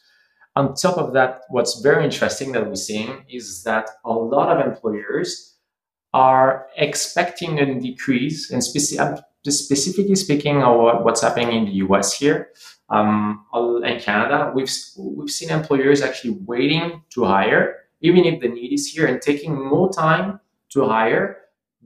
On 0.55 0.75
top 0.75 0.97
of 0.97 1.13
that, 1.13 1.43
what's 1.49 1.79
very 1.79 2.03
interesting 2.03 2.51
that 2.51 2.67
we're 2.67 2.75
seeing 2.75 3.23
is 3.29 3.63
that 3.63 3.89
a 4.03 4.11
lot 4.11 4.49
of 4.49 4.65
employers 4.65 5.55
are 6.13 6.67
expecting 6.75 7.59
a 7.59 7.79
decrease, 7.79 8.51
and 8.51 8.61
speci- 8.61 9.23
specifically 9.47 10.15
speaking 10.15 10.61
of 10.63 11.05
what's 11.05 11.21
happening 11.21 11.55
in 11.55 11.65
the 11.65 11.75
US 11.85 12.13
here 12.13 12.49
um, 12.89 13.45
and 13.53 14.01
Canada, 14.01 14.51
we've, 14.53 14.71
we've 14.97 15.29
seen 15.29 15.51
employers 15.51 16.01
actually 16.01 16.37
waiting 16.45 17.03
to 17.11 17.23
hire, 17.23 17.75
even 18.01 18.25
if 18.25 18.41
the 18.41 18.49
need 18.49 18.73
is 18.73 18.87
here, 18.87 19.05
and 19.05 19.21
taking 19.21 19.53
more 19.53 19.91
time 19.91 20.39
to 20.69 20.85
hire 20.87 21.37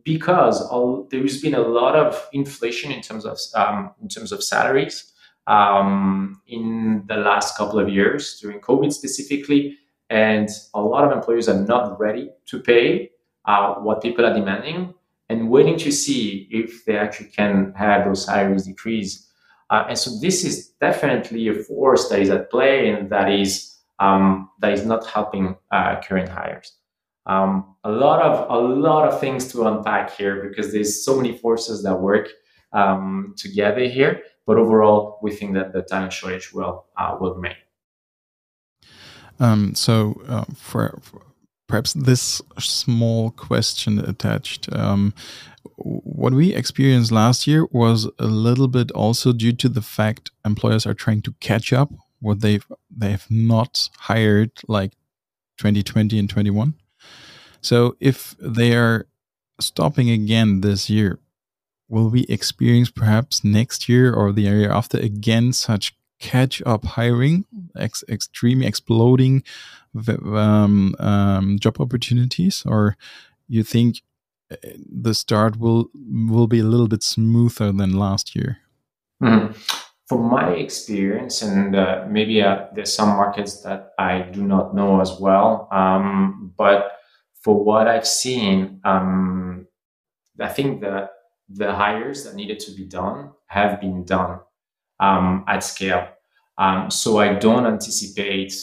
because 0.03 0.67
there's 1.09 1.41
been 1.41 1.55
a 1.55 1.61
lot 1.61 1.95
of 1.95 2.27
inflation 2.33 2.91
in 2.91 3.01
terms 3.01 3.25
of 3.25 3.37
um, 3.55 3.91
in 4.01 4.07
terms 4.09 4.31
of 4.31 4.43
salaries 4.43 5.13
um, 5.47 6.41
in 6.47 7.03
the 7.07 7.17
last 7.17 7.57
couple 7.57 7.79
of 7.79 7.89
years 7.89 8.39
during 8.39 8.59
COVID 8.59 8.91
specifically, 8.91 9.77
and 10.09 10.49
a 10.73 10.81
lot 10.81 11.03
of 11.03 11.11
employers 11.11 11.47
are 11.47 11.61
not 11.61 11.99
ready 11.99 12.29
to 12.47 12.59
pay 12.59 13.11
uh, 13.45 13.75
what 13.75 14.01
people 14.01 14.25
are 14.25 14.33
demanding 14.33 14.93
and 15.29 15.49
waiting 15.49 15.77
to 15.77 15.91
see 15.91 16.47
if 16.51 16.85
they 16.85 16.97
actually 16.97 17.29
can 17.29 17.73
have 17.75 18.05
those 18.05 18.25
salaries 18.25 18.65
decrease. 18.65 19.29
Uh, 19.69 19.85
and 19.89 19.97
so 19.97 20.11
this 20.19 20.43
is 20.43 20.69
definitely 20.81 21.47
a 21.47 21.53
force 21.53 22.09
that 22.09 22.19
is 22.19 22.29
at 22.29 22.51
play 22.51 22.89
and 22.89 23.09
that 23.09 23.31
is 23.31 23.77
um, 23.99 24.49
that 24.59 24.73
is 24.73 24.85
not 24.85 25.05
helping 25.07 25.55
uh, 25.71 26.01
current 26.01 26.29
hires. 26.29 26.73
Um, 27.25 27.75
a 27.83 27.91
lot 27.91 28.21
of 28.21 28.49
a 28.49 28.59
lot 28.59 29.07
of 29.07 29.19
things 29.19 29.51
to 29.53 29.65
unpack 29.67 30.11
here 30.11 30.47
because 30.47 30.71
there's 30.73 31.05
so 31.05 31.15
many 31.15 31.37
forces 31.37 31.83
that 31.83 31.99
work 31.99 32.29
um, 32.73 33.33
together 33.37 33.87
here. 33.87 34.21
But 34.45 34.57
overall, 34.57 35.19
we 35.21 35.31
think 35.31 35.53
that 35.53 35.71
the 35.71 35.83
talent 35.83 36.11
shortage 36.11 36.53
will 36.53 36.85
uh, 36.97 37.17
will 37.19 37.35
remain. 37.35 37.55
Um, 39.39 39.73
so 39.75 40.21
uh, 40.27 40.45
for, 40.55 40.99
for 41.01 41.21
perhaps 41.67 41.93
this 41.93 42.41
small 42.59 43.31
question 43.31 43.99
attached. 43.99 44.71
Um, 44.73 45.13
what 45.77 46.33
we 46.33 46.53
experienced 46.53 47.11
last 47.11 47.47
year 47.47 47.65
was 47.71 48.07
a 48.19 48.25
little 48.25 48.67
bit 48.67 48.91
also 48.91 49.33
due 49.33 49.53
to 49.53 49.69
the 49.69 49.81
fact 49.81 50.31
employers 50.45 50.85
are 50.85 50.93
trying 50.93 51.21
to 51.23 51.33
catch 51.39 51.73
up 51.73 51.91
what 52.19 52.41
they've 52.41 52.65
they've 52.89 53.25
not 53.29 53.89
hired 53.97 54.51
like 54.67 54.91
2020 55.57 56.19
and 56.19 56.29
21. 56.29 56.73
So 57.63 57.95
if 57.99 58.35
they 58.39 58.75
are 58.75 59.07
stopping 59.59 60.09
again 60.09 60.61
this 60.61 60.89
year, 60.89 61.19
will 61.87 62.09
we 62.09 62.23
experience 62.23 62.91
perhaps 62.91 63.43
next 63.43 63.87
year 63.87 64.13
or 64.13 64.31
the 64.31 64.43
year 64.43 64.71
after 64.71 64.97
again 64.97 65.53
such 65.53 65.95
catch 66.19 66.61
up 66.65 66.85
hiring, 66.85 67.45
ex 67.77 68.03
extreme 68.09 68.61
exploding 68.61 69.43
um, 70.07 70.95
um, 70.99 71.59
job 71.59 71.79
opportunities, 71.79 72.63
or 72.65 72.95
you 73.47 73.63
think 73.63 74.01
uh, 74.51 74.55
the 75.05 75.13
start 75.13 75.57
will 75.57 75.89
will 75.95 76.47
be 76.47 76.59
a 76.59 76.63
little 76.63 76.87
bit 76.87 77.03
smoother 77.03 77.71
than 77.71 77.93
last 77.93 78.35
year? 78.35 78.57
Mm. 79.21 79.55
From 80.07 80.29
my 80.29 80.51
experience, 80.51 81.41
and 81.41 81.75
uh, 81.75 82.05
maybe 82.09 82.41
uh, 82.41 82.65
there's 82.73 82.93
some 82.93 83.09
markets 83.09 83.61
that 83.61 83.93
I 83.97 84.19
do 84.19 84.43
not 84.43 84.75
know 84.75 84.99
as 84.99 85.17
well, 85.19 85.69
um, 85.71 86.53
but 86.57 87.02
for 87.43 87.61
what 87.61 87.87
I've 87.87 88.07
seen, 88.07 88.79
um, 88.85 89.67
I 90.39 90.47
think 90.47 90.81
that 90.81 91.11
the 91.49 91.73
hires 91.73 92.23
that 92.23 92.35
needed 92.35 92.59
to 92.61 92.71
be 92.71 92.85
done 92.85 93.31
have 93.47 93.81
been 93.81 94.05
done 94.05 94.39
um, 94.99 95.43
at 95.47 95.63
scale. 95.63 96.07
Um, 96.57 96.89
so 96.89 97.19
I 97.19 97.33
don't 97.35 97.65
anticipate 97.65 98.53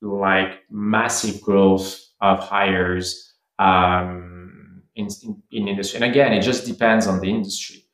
like 0.00 0.60
massive 0.70 1.40
growth 1.42 2.00
of 2.20 2.38
hires 2.38 3.34
um, 3.58 4.82
in, 4.94 5.08
in, 5.22 5.42
in, 5.50 5.68
industry. 5.68 5.96
And 6.00 6.10
again, 6.10 6.32
it 6.32 6.42
just 6.42 6.66
depends 6.66 7.06
on 7.06 7.20
the 7.20 7.28
industry. 7.28 7.84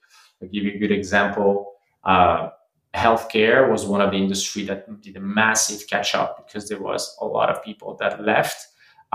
I'll 0.42 0.48
give 0.48 0.64
you 0.64 0.72
a 0.72 0.78
good 0.78 0.92
example. 0.92 1.72
Uh, 2.04 2.50
healthcare 2.94 3.70
was 3.70 3.86
one 3.86 4.00
of 4.00 4.10
the 4.10 4.16
industry 4.16 4.64
that 4.64 5.00
did 5.00 5.16
a 5.16 5.20
massive 5.20 5.86
catch 5.88 6.14
up 6.14 6.46
because 6.46 6.68
there 6.68 6.80
was 6.80 7.16
a 7.20 7.24
lot 7.24 7.50
of 7.50 7.64
people 7.64 7.96
that 8.00 8.22
left. 8.22 8.66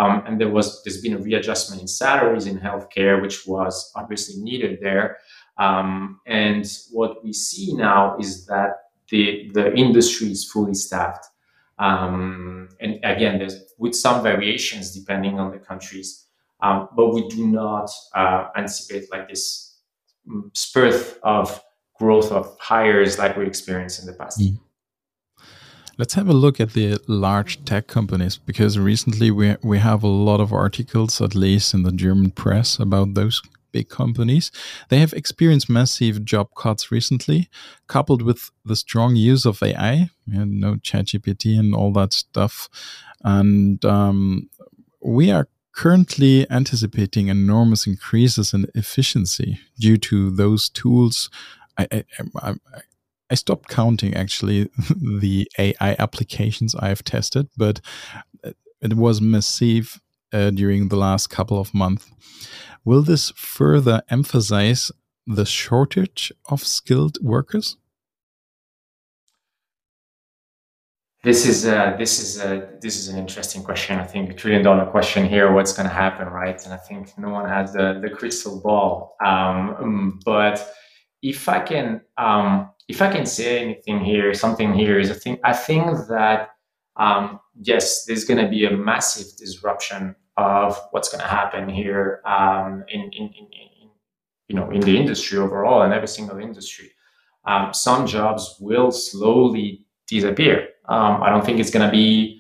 Um, 0.01 0.24
and 0.25 0.41
there 0.41 0.50
was 0.50 0.84
there's 0.84 1.00
been 1.00 1.13
a 1.13 1.20
readjustment 1.20 1.81
in 1.81 1.88
salaries 1.88 2.48
in 2.48 2.60
healthcare, 2.60 3.22
which 3.22 3.46
was 3.46 3.91
obviously 3.96 4.41
needed 4.41 4.79
there. 4.81 5.17
Um, 5.60 6.20
and 6.25 6.65
what 6.91 7.24
we 7.24 7.34
see 7.34 7.74
now 7.74 8.17
is 8.17 8.48
that 8.48 8.72
the 9.10 9.51
the 9.53 9.72
industry 9.75 10.31
is 10.31 10.50
fully 10.51 10.74
staffed. 10.74 11.25
Um, 11.77 12.70
and 12.79 13.00
again, 13.03 13.38
there's 13.38 13.58
with 13.77 13.96
some 13.96 14.24
variations 14.24 14.91
depending 14.91 15.39
on 15.39 15.51
the 15.51 15.60
countries, 15.60 16.25
um, 16.62 16.89
but 16.96 17.13
we 17.13 17.27
do 17.27 17.46
not 17.48 17.89
uh, 18.15 18.48
anticipate 18.58 19.12
like 19.12 19.29
this 19.29 19.77
mm, 20.27 20.50
spurt 20.58 21.20
of 21.22 21.62
growth 22.00 22.31
of 22.31 22.58
hires 22.60 23.20
like 23.20 23.38
we 23.38 23.46
experienced 23.46 24.00
in 24.00 24.08
the 24.08 24.13
past. 24.13 24.39
Mm. 24.39 24.60
Let's 25.98 26.13
have 26.15 26.29
a 26.29 26.33
look 26.33 26.60
at 26.60 26.74
the 26.74 27.00
large 27.07 27.63
tech 27.65 27.88
companies 27.88 28.38
because 28.38 28.79
recently 28.79 29.29
we 29.31 29.55
we 29.62 29.79
have 29.79 30.03
a 30.03 30.07
lot 30.07 30.39
of 30.39 30.53
articles, 30.53 31.21
at 31.21 31.36
least 31.36 31.74
in 31.74 31.83
the 31.83 31.91
German 31.91 32.31
press, 32.31 32.79
about 32.79 33.13
those 33.13 33.41
big 33.71 33.89
companies. 33.89 34.51
They 34.89 35.00
have 35.00 35.13
experienced 35.13 35.69
massive 35.69 36.25
job 36.25 36.50
cuts 36.55 36.91
recently, 36.91 37.50
coupled 37.88 38.21
with 38.21 38.51
the 38.65 38.75
strong 38.75 39.15
use 39.15 39.45
of 39.45 39.62
AI, 39.63 40.10
you 40.25 40.45
know, 40.45 40.75
ChatGPT 40.75 41.57
and 41.57 41.74
all 41.74 41.91
that 41.93 42.13
stuff. 42.13 42.69
And 43.24 43.83
um, 43.86 44.50
we 45.01 45.31
are 45.31 45.48
currently 45.74 46.50
anticipating 46.50 47.27
enormous 47.27 47.88
increases 47.88 48.53
in 48.53 48.65
efficiency 48.75 49.60
due 49.79 49.98
to 49.98 50.29
those 50.29 50.69
tools. 50.69 51.29
I, 51.77 51.88
I, 51.91 52.03
I, 52.41 52.53
I 53.31 53.35
stopped 53.35 53.69
counting 53.69 54.13
actually 54.13 54.69
the 55.19 55.50
AI 55.57 55.95
applications 55.97 56.75
I 56.75 56.89
have 56.89 57.03
tested, 57.03 57.47
but 57.57 57.79
it 58.81 58.93
was 58.93 59.21
massive 59.21 60.01
uh, 60.33 60.50
during 60.50 60.89
the 60.89 60.97
last 60.97 61.27
couple 61.29 61.59
of 61.59 61.73
months. 61.73 62.11
Will 62.83 63.03
this 63.03 63.31
further 63.35 64.01
emphasize 64.09 64.91
the 65.25 65.45
shortage 65.45 66.33
of 66.50 66.63
skilled 66.63 67.17
workers? 67.21 67.77
This 71.23 71.45
is 71.45 71.65
a, 71.65 71.95
this 72.00 72.19
is 72.19 72.41
a, 72.41 72.67
this 72.81 72.97
is 72.97 73.07
an 73.07 73.19
interesting 73.19 73.63
question. 73.63 74.00
I 74.00 74.05
think 74.05 74.31
a 74.31 74.33
trillion 74.33 74.63
dollar 74.63 74.88
question 74.88 75.27
here. 75.27 75.53
What's 75.53 75.71
going 75.71 75.88
to 75.88 75.93
happen, 75.93 76.27
right? 76.27 76.59
And 76.65 76.73
I 76.73 76.77
think 76.77 77.15
no 77.17 77.29
one 77.29 77.47
has 77.47 77.73
the, 77.73 78.00
the 78.01 78.09
crystal 78.09 78.59
ball. 78.59 79.15
Um, 79.23 80.19
but 80.25 80.67
if 81.21 81.47
I 81.47 81.59
can 81.59 82.01
um, 82.17 82.69
if 82.87 83.01
I 83.01 83.11
can 83.11 83.25
say 83.25 83.59
anything 83.59 84.03
here, 84.03 84.33
something 84.33 84.73
here 84.73 84.99
is 84.99 85.11
I 85.11 85.13
think 85.13 85.39
I 85.43 85.53
think 85.53 85.85
that 86.09 86.49
um, 86.97 87.39
yes, 87.59 88.05
there's 88.05 88.25
going 88.25 88.43
to 88.43 88.49
be 88.49 88.65
a 88.65 88.71
massive 88.71 89.37
disruption 89.37 90.15
of 90.37 90.79
what's 90.91 91.09
going 91.09 91.21
to 91.21 91.27
happen 91.27 91.69
here 91.69 92.21
um, 92.25 92.83
in, 92.89 93.01
in, 93.01 93.23
in, 93.23 93.47
in, 93.51 93.89
you 94.47 94.55
know 94.55 94.69
in 94.71 94.81
the 94.81 94.97
industry 94.97 95.37
overall 95.37 95.83
and 95.83 95.93
every 95.93 96.07
single 96.07 96.37
industry. 96.37 96.91
Um, 97.45 97.73
some 97.73 98.05
jobs 98.05 98.57
will 98.59 98.91
slowly 98.91 99.85
disappear. 100.07 100.69
Um, 100.87 101.23
I 101.23 101.29
don't 101.29 101.43
think 101.43 101.59
it's 101.59 101.71
going 101.71 101.85
to 101.85 101.91
be 101.91 102.39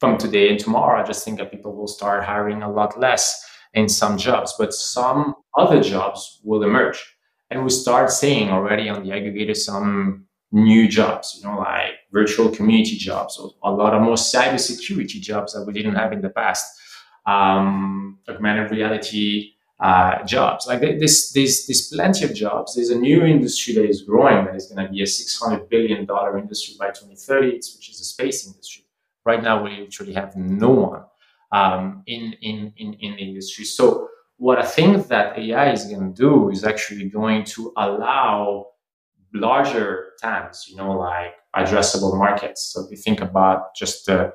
from 0.00 0.18
today 0.18 0.50
and 0.50 0.58
tomorrow. 0.58 1.00
I 1.00 1.06
just 1.06 1.24
think 1.24 1.38
that 1.38 1.50
people 1.50 1.74
will 1.74 1.86
start 1.86 2.24
hiring 2.24 2.62
a 2.62 2.70
lot 2.70 3.00
less 3.00 3.42
in 3.72 3.88
some 3.88 4.18
jobs, 4.18 4.54
but 4.58 4.74
some 4.74 5.34
other 5.56 5.82
jobs 5.82 6.40
will 6.44 6.62
emerge. 6.62 7.15
And 7.50 7.62
we 7.62 7.70
start 7.70 8.10
seeing 8.10 8.50
already 8.50 8.88
on 8.88 9.02
the 9.04 9.10
aggregator 9.10 9.56
some 9.56 10.26
new 10.52 10.88
jobs, 10.88 11.36
you 11.38 11.48
know, 11.48 11.58
like 11.58 11.92
virtual 12.12 12.48
community 12.48 12.96
jobs, 12.96 13.38
or 13.38 13.52
a 13.62 13.70
lot 13.70 13.94
of 13.94 14.02
more 14.02 14.14
cybersecurity 14.14 15.20
jobs 15.20 15.52
that 15.52 15.64
we 15.64 15.72
didn't 15.72 15.94
have 15.94 16.12
in 16.12 16.20
the 16.20 16.30
past 16.30 16.66
um, 17.26 18.18
augmented 18.28 18.70
reality 18.70 19.52
uh, 19.80 20.22
jobs. 20.24 20.66
Like 20.66 20.80
there's, 20.80 21.32
there's, 21.32 21.66
there's 21.66 21.88
plenty 21.92 22.24
of 22.24 22.34
jobs. 22.34 22.74
There's 22.74 22.90
a 22.90 22.98
new 22.98 23.24
industry 23.24 23.74
that 23.74 23.88
is 23.88 24.02
growing 24.02 24.46
that 24.46 24.56
is 24.56 24.66
going 24.66 24.84
to 24.84 24.90
be 24.90 25.02
a 25.02 25.06
$600 25.06 25.68
billion 25.68 26.06
industry 26.38 26.74
by 26.78 26.88
2030, 26.88 27.56
which 27.56 27.90
is 27.90 27.98
the 27.98 28.04
space 28.04 28.46
industry. 28.46 28.84
Right 29.24 29.42
now, 29.42 29.62
we 29.62 29.80
literally 29.80 30.14
have 30.14 30.36
no 30.36 30.70
one 30.70 31.02
um, 31.52 32.02
in, 32.06 32.34
in, 32.40 32.72
in, 32.76 32.94
in 32.94 33.16
the 33.16 33.22
industry. 33.22 33.64
So 33.64 34.08
what 34.38 34.58
I 34.58 34.66
think 34.66 35.08
that 35.08 35.38
AI 35.38 35.72
is 35.72 35.84
going 35.84 36.12
to 36.12 36.14
do 36.14 36.50
is 36.50 36.64
actually 36.64 37.08
going 37.08 37.44
to 37.44 37.72
allow 37.76 38.66
larger 39.32 40.12
TAMs, 40.20 40.66
you 40.68 40.76
know, 40.76 40.92
like 40.92 41.34
addressable 41.54 42.18
markets. 42.18 42.70
So 42.72 42.84
if 42.84 42.90
you 42.90 42.96
think 42.96 43.20
about 43.20 43.74
just 43.74 44.06
the 44.06 44.32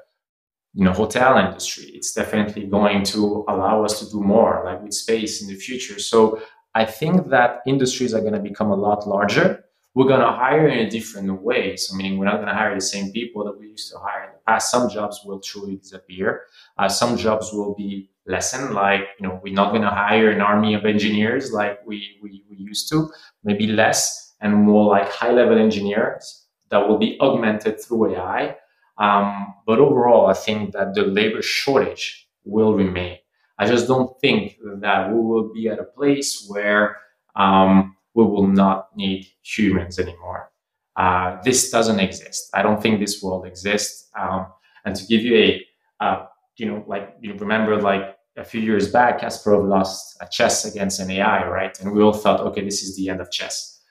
you 0.74 0.86
know 0.86 0.94
hotel 0.94 1.38
industry, 1.38 1.86
it's 1.94 2.14
definitely 2.14 2.66
going 2.66 3.04
to 3.04 3.46
allow 3.48 3.84
us 3.84 4.00
to 4.00 4.10
do 4.10 4.22
more, 4.22 4.64
like 4.66 4.82
with 4.82 4.94
space 4.94 5.42
in 5.42 5.48
the 5.48 5.56
future. 5.56 6.00
So 6.00 6.42
I 6.74 6.86
think 6.86 7.30
that 7.30 7.60
industries 7.68 8.14
are 8.14 8.22
going 8.22 8.34
to 8.34 8.40
become 8.40 8.72
a 8.72 8.76
lot 8.76 9.08
larger. 9.08 9.66
We're 9.94 10.08
going 10.08 10.22
to 10.22 10.32
hire 10.32 10.68
in 10.68 10.88
a 10.88 10.90
different 10.90 11.42
way. 11.42 11.76
So 11.76 11.96
meaning 11.96 12.18
we're 12.18 12.26
not 12.26 12.38
going 12.38 12.48
to 12.48 12.54
hire 12.54 12.74
the 12.74 12.82
same 12.82 13.12
people 13.12 13.44
that 13.46 13.60
we 13.60 13.68
used 13.68 13.92
to 13.92 14.00
hire 14.00 14.26
in 14.26 14.32
the 14.34 14.40
past. 14.48 14.72
Some 14.72 14.90
jobs 14.90 15.22
will 15.26 15.40
truly 15.40 15.76
disappear. 15.76 16.44
Uh, 16.78 16.88
some 16.88 17.18
jobs 17.18 17.52
will 17.52 17.76
be 17.76 18.10
lessened. 18.26 18.74
Like 18.74 19.02
you 19.20 19.28
know, 19.28 19.40
we're 19.44 19.54
not 19.54 19.72
going 19.72 19.82
to 19.82 19.90
hire 19.90 20.30
an 20.32 20.42
army 20.42 20.76
of 20.76 20.86
engineers 20.86 21.52
like 21.52 21.86
we, 21.86 22.18
we 22.24 22.44
we 22.50 22.58
used 22.58 22.90
to. 22.92 23.10
Maybe 23.44 23.68
less 23.68 24.34
and 24.40 24.56
more 24.56 24.88
like 24.88 25.10
high 25.10 25.32
level 25.32 25.58
engineers 25.58 26.46
that 26.70 26.88
will 26.88 26.98
be 26.98 27.20
augmented 27.20 27.82
through 27.82 28.16
AI. 28.16 28.56
Um, 28.98 29.54
but 29.66 29.80
overall, 29.80 30.28
I 30.28 30.34
think 30.34 30.74
that 30.74 30.94
the 30.94 31.04
labor 31.04 31.42
shortage 31.42 32.30
will 32.46 32.74
remain. 32.76 33.18
I 33.58 33.68
just 33.68 33.88
don't 33.88 34.20
think 34.20 34.58
that 34.80 35.10
we 35.12 35.20
will 35.20 35.54
be 35.54 35.68
at 35.68 35.80
a 35.80 35.84
place 35.84 36.46
where 36.48 36.98
um, 37.36 37.96
we 38.14 38.24
will 38.24 38.48
not 38.48 38.96
need 38.96 39.28
humans 39.42 40.00
anymore. 40.00 40.52
Uh, 40.96 41.42
this 41.44 41.72
doesn't 41.72 42.00
exist. 42.00 42.50
I 42.54 42.62
don't 42.62 42.82
think 42.82 43.00
this 43.00 43.22
world 43.24 43.46
exists. 43.46 44.10
Um, 44.20 44.48
and 44.86 44.96
to 44.96 45.06
give 45.06 45.22
you 45.22 45.38
a, 45.38 45.66
uh, 46.04 46.26
you 46.58 46.66
know, 46.66 46.84
like 46.88 47.16
you 47.22 47.34
remember, 47.34 47.82
like 47.82 48.18
a 48.38 48.44
few 48.44 48.62
years 48.62 48.92
back, 48.92 49.22
Kasparov 49.22 49.68
lost 49.68 50.18
a 50.22 50.28
chess 50.30 50.66
against 50.66 51.00
an 51.00 51.10
AI, 51.12 51.48
right? 51.48 51.80
And 51.80 51.92
we 51.94 52.02
all 52.02 52.14
thought, 52.14 52.42
okay, 52.42 52.64
this 52.64 52.84
is 52.84 52.96
the 52.98 53.10
end 53.10 53.22
of 53.22 53.32
chess. 53.32 53.82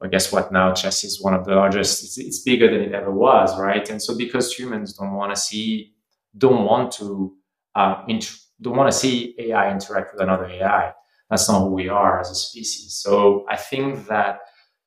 But 0.00 0.10
guess 0.10 0.32
what? 0.32 0.52
Now 0.52 0.72
chess 0.72 1.04
is 1.04 1.22
one 1.22 1.34
of 1.34 1.44
the 1.44 1.54
largest. 1.54 2.04
It's, 2.04 2.18
it's 2.18 2.42
bigger 2.42 2.70
than 2.70 2.82
it 2.82 2.94
ever 2.94 3.12
was, 3.12 3.58
right? 3.58 3.88
And 3.90 4.00
so 4.00 4.16
because 4.16 4.54
humans 4.54 4.94
don't 4.94 5.14
want 5.14 5.34
to 5.34 5.40
see, 5.40 5.92
don't 6.36 6.64
want 6.64 6.92
to, 6.92 7.34
uh, 7.74 8.02
int- 8.08 8.38
don't 8.60 8.76
want 8.76 8.90
to 8.90 8.96
see 8.96 9.34
AI 9.38 9.70
interact 9.72 10.14
with 10.14 10.22
another 10.22 10.46
AI. 10.46 10.92
That's 11.30 11.48
not 11.48 11.60
who 11.60 11.74
we 11.74 11.88
are 11.88 12.20
as 12.20 12.30
a 12.30 12.34
species. 12.34 12.94
So 12.94 13.44
I 13.48 13.56
think 13.56 14.06
that 14.08 14.40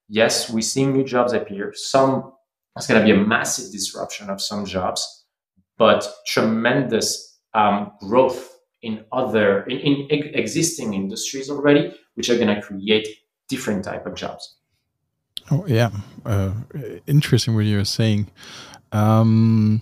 yes, 0.09 0.49
we're 0.49 0.61
seeing 0.61 0.93
new 0.93 1.03
jobs 1.03 1.33
appear. 1.33 1.73
Some 1.75 2.33
it's 2.77 2.87
going 2.87 3.01
to 3.01 3.05
be 3.05 3.19
a 3.19 3.25
massive 3.25 3.71
disruption 3.71 4.29
of 4.29 4.41
some 4.41 4.65
jobs, 4.65 5.25
but 5.77 6.07
tremendous 6.25 7.39
um, 7.53 7.91
growth 7.99 8.57
in 8.81 9.03
other 9.11 9.63
in, 9.63 9.77
in 9.79 10.33
existing 10.33 10.93
industries 10.93 11.49
already, 11.49 11.93
which 12.15 12.29
are 12.29 12.37
going 12.37 12.53
to 12.53 12.61
create 12.61 13.07
different 13.49 13.83
type 13.83 14.05
of 14.05 14.15
jobs. 14.15 14.55
Oh 15.49 15.65
yeah, 15.67 15.91
uh, 16.25 16.53
interesting 17.07 17.55
what 17.55 17.65
you're 17.65 17.85
saying. 17.85 18.27
Um, 18.91 19.81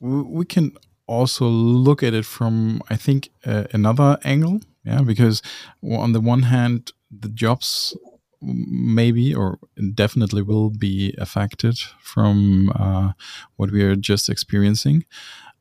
we 0.00 0.44
can 0.44 0.72
also 1.06 1.46
look 1.46 2.02
at 2.02 2.14
it 2.14 2.24
from, 2.24 2.80
I 2.88 2.96
think, 2.96 3.30
uh, 3.44 3.64
another 3.72 4.18
angle. 4.24 4.60
Yeah, 4.84 5.02
because 5.02 5.42
on 5.82 6.12
the 6.12 6.20
one 6.20 6.42
hand, 6.42 6.92
the 7.10 7.28
jobs 7.28 7.96
maybe 8.42 9.34
or 9.34 9.58
definitely 9.94 10.42
will 10.42 10.70
be 10.70 11.14
affected 11.18 11.78
from 12.00 12.72
uh, 12.74 13.12
what 13.56 13.70
we 13.70 13.82
are 13.82 13.96
just 13.96 14.30
experiencing. 14.30 15.04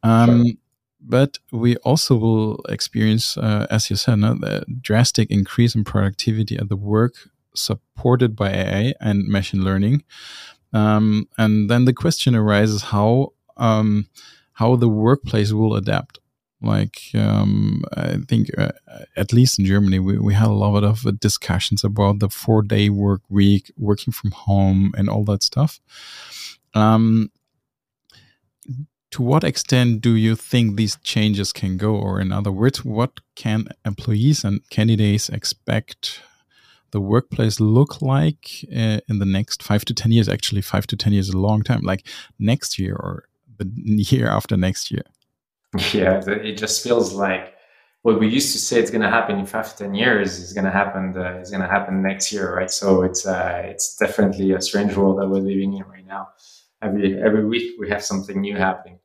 Um, 0.04 0.46
sure. 0.46 0.54
But 1.02 1.40
we 1.52 1.78
also 1.78 2.16
will 2.16 2.58
experience, 2.68 3.38
uh, 3.38 3.68
as 3.70 3.90
you 3.90 3.96
said, 3.96 4.16
no, 4.20 4.34
the 4.34 4.66
drastic 4.82 5.32
increase 5.32 5.74
in 5.74 5.84
productivity 5.84 6.58
at 6.58 6.70
the 6.70 6.76
work 6.76 7.16
supported 7.56 8.36
by 8.36 8.50
AI 8.52 8.94
and 9.00 9.28
machine 9.28 9.64
learning. 9.64 10.04
Um, 10.74 11.28
and 11.38 11.70
then 11.70 11.86
the 11.86 11.94
question 11.94 12.36
arises 12.36 12.84
how 12.84 13.34
um, 13.58 14.08
how 14.54 14.76
the 14.76 14.90
workplace 14.90 15.52
will 15.52 15.76
adapt. 15.76 16.20
Like 16.62 17.00
um, 17.16 17.84
I 17.96 18.18
think, 18.28 18.50
uh, 18.58 18.72
at 19.16 19.32
least 19.32 19.60
in 19.60 19.66
Germany, 19.66 20.00
we, 20.00 20.18
we 20.20 20.34
had 20.34 20.48
a 20.48 20.52
lot 20.52 20.84
of 20.84 21.06
uh, 21.06 21.12
discussions 21.12 21.84
about 21.84 22.20
the 22.20 22.30
four 22.30 22.62
day 22.62 22.90
work 22.90 23.22
week, 23.30 23.72
working 23.78 24.12
from 24.12 24.32
home, 24.32 24.94
and 24.98 25.10
all 25.10 25.24
that 25.26 25.42
stuff. 25.42 25.80
Um, 26.74 27.32
to 29.12 29.22
what 29.22 29.44
extent 29.44 30.02
do 30.02 30.16
you 30.16 30.36
think 30.36 30.76
these 30.76 30.98
changes 31.04 31.52
can 31.52 31.78
go? 31.78 31.96
Or, 31.96 32.20
in 32.20 32.32
other 32.32 32.52
words, 32.52 32.86
what 32.86 33.20
can 33.36 33.68
employees 33.86 34.44
and 34.44 34.62
candidates 34.70 35.30
expect 35.30 36.22
the 36.92 37.02
workplace 37.02 37.60
look 37.60 38.02
like 38.02 38.66
uh, 38.72 39.00
in 39.08 39.20
the 39.20 39.26
next 39.26 39.64
five 39.64 39.86
to 39.86 39.94
10 39.94 40.12
years? 40.12 40.30
Actually, 40.30 40.62
five 40.62 40.86
to 40.88 40.98
10 40.98 41.14
years 41.14 41.30
is 41.30 41.34
a 41.34 41.40
long 41.40 41.64
time, 41.64 41.82
like 41.82 42.06
next 42.38 42.78
year 42.78 42.96
or 42.96 43.24
the 43.58 43.66
year 44.10 44.28
after 44.28 44.56
next 44.56 44.92
year. 44.92 45.04
Yeah, 45.94 46.22
it 46.28 46.58
just 46.58 46.84
feels 46.84 47.14
like 47.14 47.54
what 48.02 48.20
we 48.20 48.28
used 48.28 48.54
to 48.54 48.60
say 48.60 48.80
it's 48.80 48.90
going 48.90 49.02
to 49.02 49.10
happen 49.10 49.38
in 49.38 49.46
five 49.46 49.76
10 49.76 49.94
years 49.94 50.40
is 50.40 50.54
going 50.54 50.66
to 50.66 50.72
happen, 50.72 51.16
is 51.42 51.52
going 51.52 51.62
to 51.62 51.68
happen 51.68 52.02
next 52.02 52.32
year, 52.32 52.56
right? 52.56 52.72
So 52.72 53.04
it's, 53.04 53.26
uh, 53.28 53.62
it's 53.66 53.98
definitely 53.98 54.54
a 54.54 54.62
strange 54.62 54.96
world 54.96 55.20
that 55.20 55.28
we're 55.28 55.42
living 55.42 55.74
in 55.74 55.84
right 55.84 56.06
now. 56.08 56.30
Every, 56.82 57.22
every 57.22 57.46
week 57.46 57.80
we 57.80 57.90
have 57.90 58.04
something 58.04 58.40
new 58.40 58.56
happening. 58.56 59.00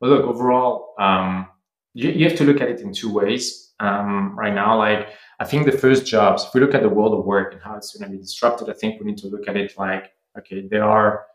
But 0.00 0.10
look, 0.10 0.24
overall, 0.24 0.94
um, 0.98 1.46
you, 1.92 2.10
you 2.10 2.28
have 2.28 2.38
to 2.38 2.44
look 2.44 2.60
at 2.60 2.68
it 2.68 2.80
in 2.80 2.92
two 2.92 3.12
ways. 3.12 3.72
Um, 3.78 4.38
right 4.38 4.54
now, 4.54 4.76
like 4.78 5.08
I 5.38 5.44
think 5.44 5.66
the 5.66 5.72
first 5.72 6.06
jobs, 6.06 6.44
if 6.44 6.54
we 6.54 6.60
look 6.60 6.74
at 6.74 6.82
the 6.82 6.88
world 6.88 7.18
of 7.18 7.24
work 7.24 7.52
and 7.52 7.62
how 7.62 7.76
it's 7.76 7.96
going 7.96 8.10
to 8.10 8.16
be 8.16 8.22
disrupted, 8.22 8.68
I 8.68 8.74
think 8.74 9.00
we 9.00 9.06
need 9.06 9.18
to 9.18 9.28
look 9.28 9.48
at 9.48 9.56
it 9.56 9.72
like, 9.78 10.12
okay, 10.38 10.66
there 10.68 10.84
are, 10.84 11.26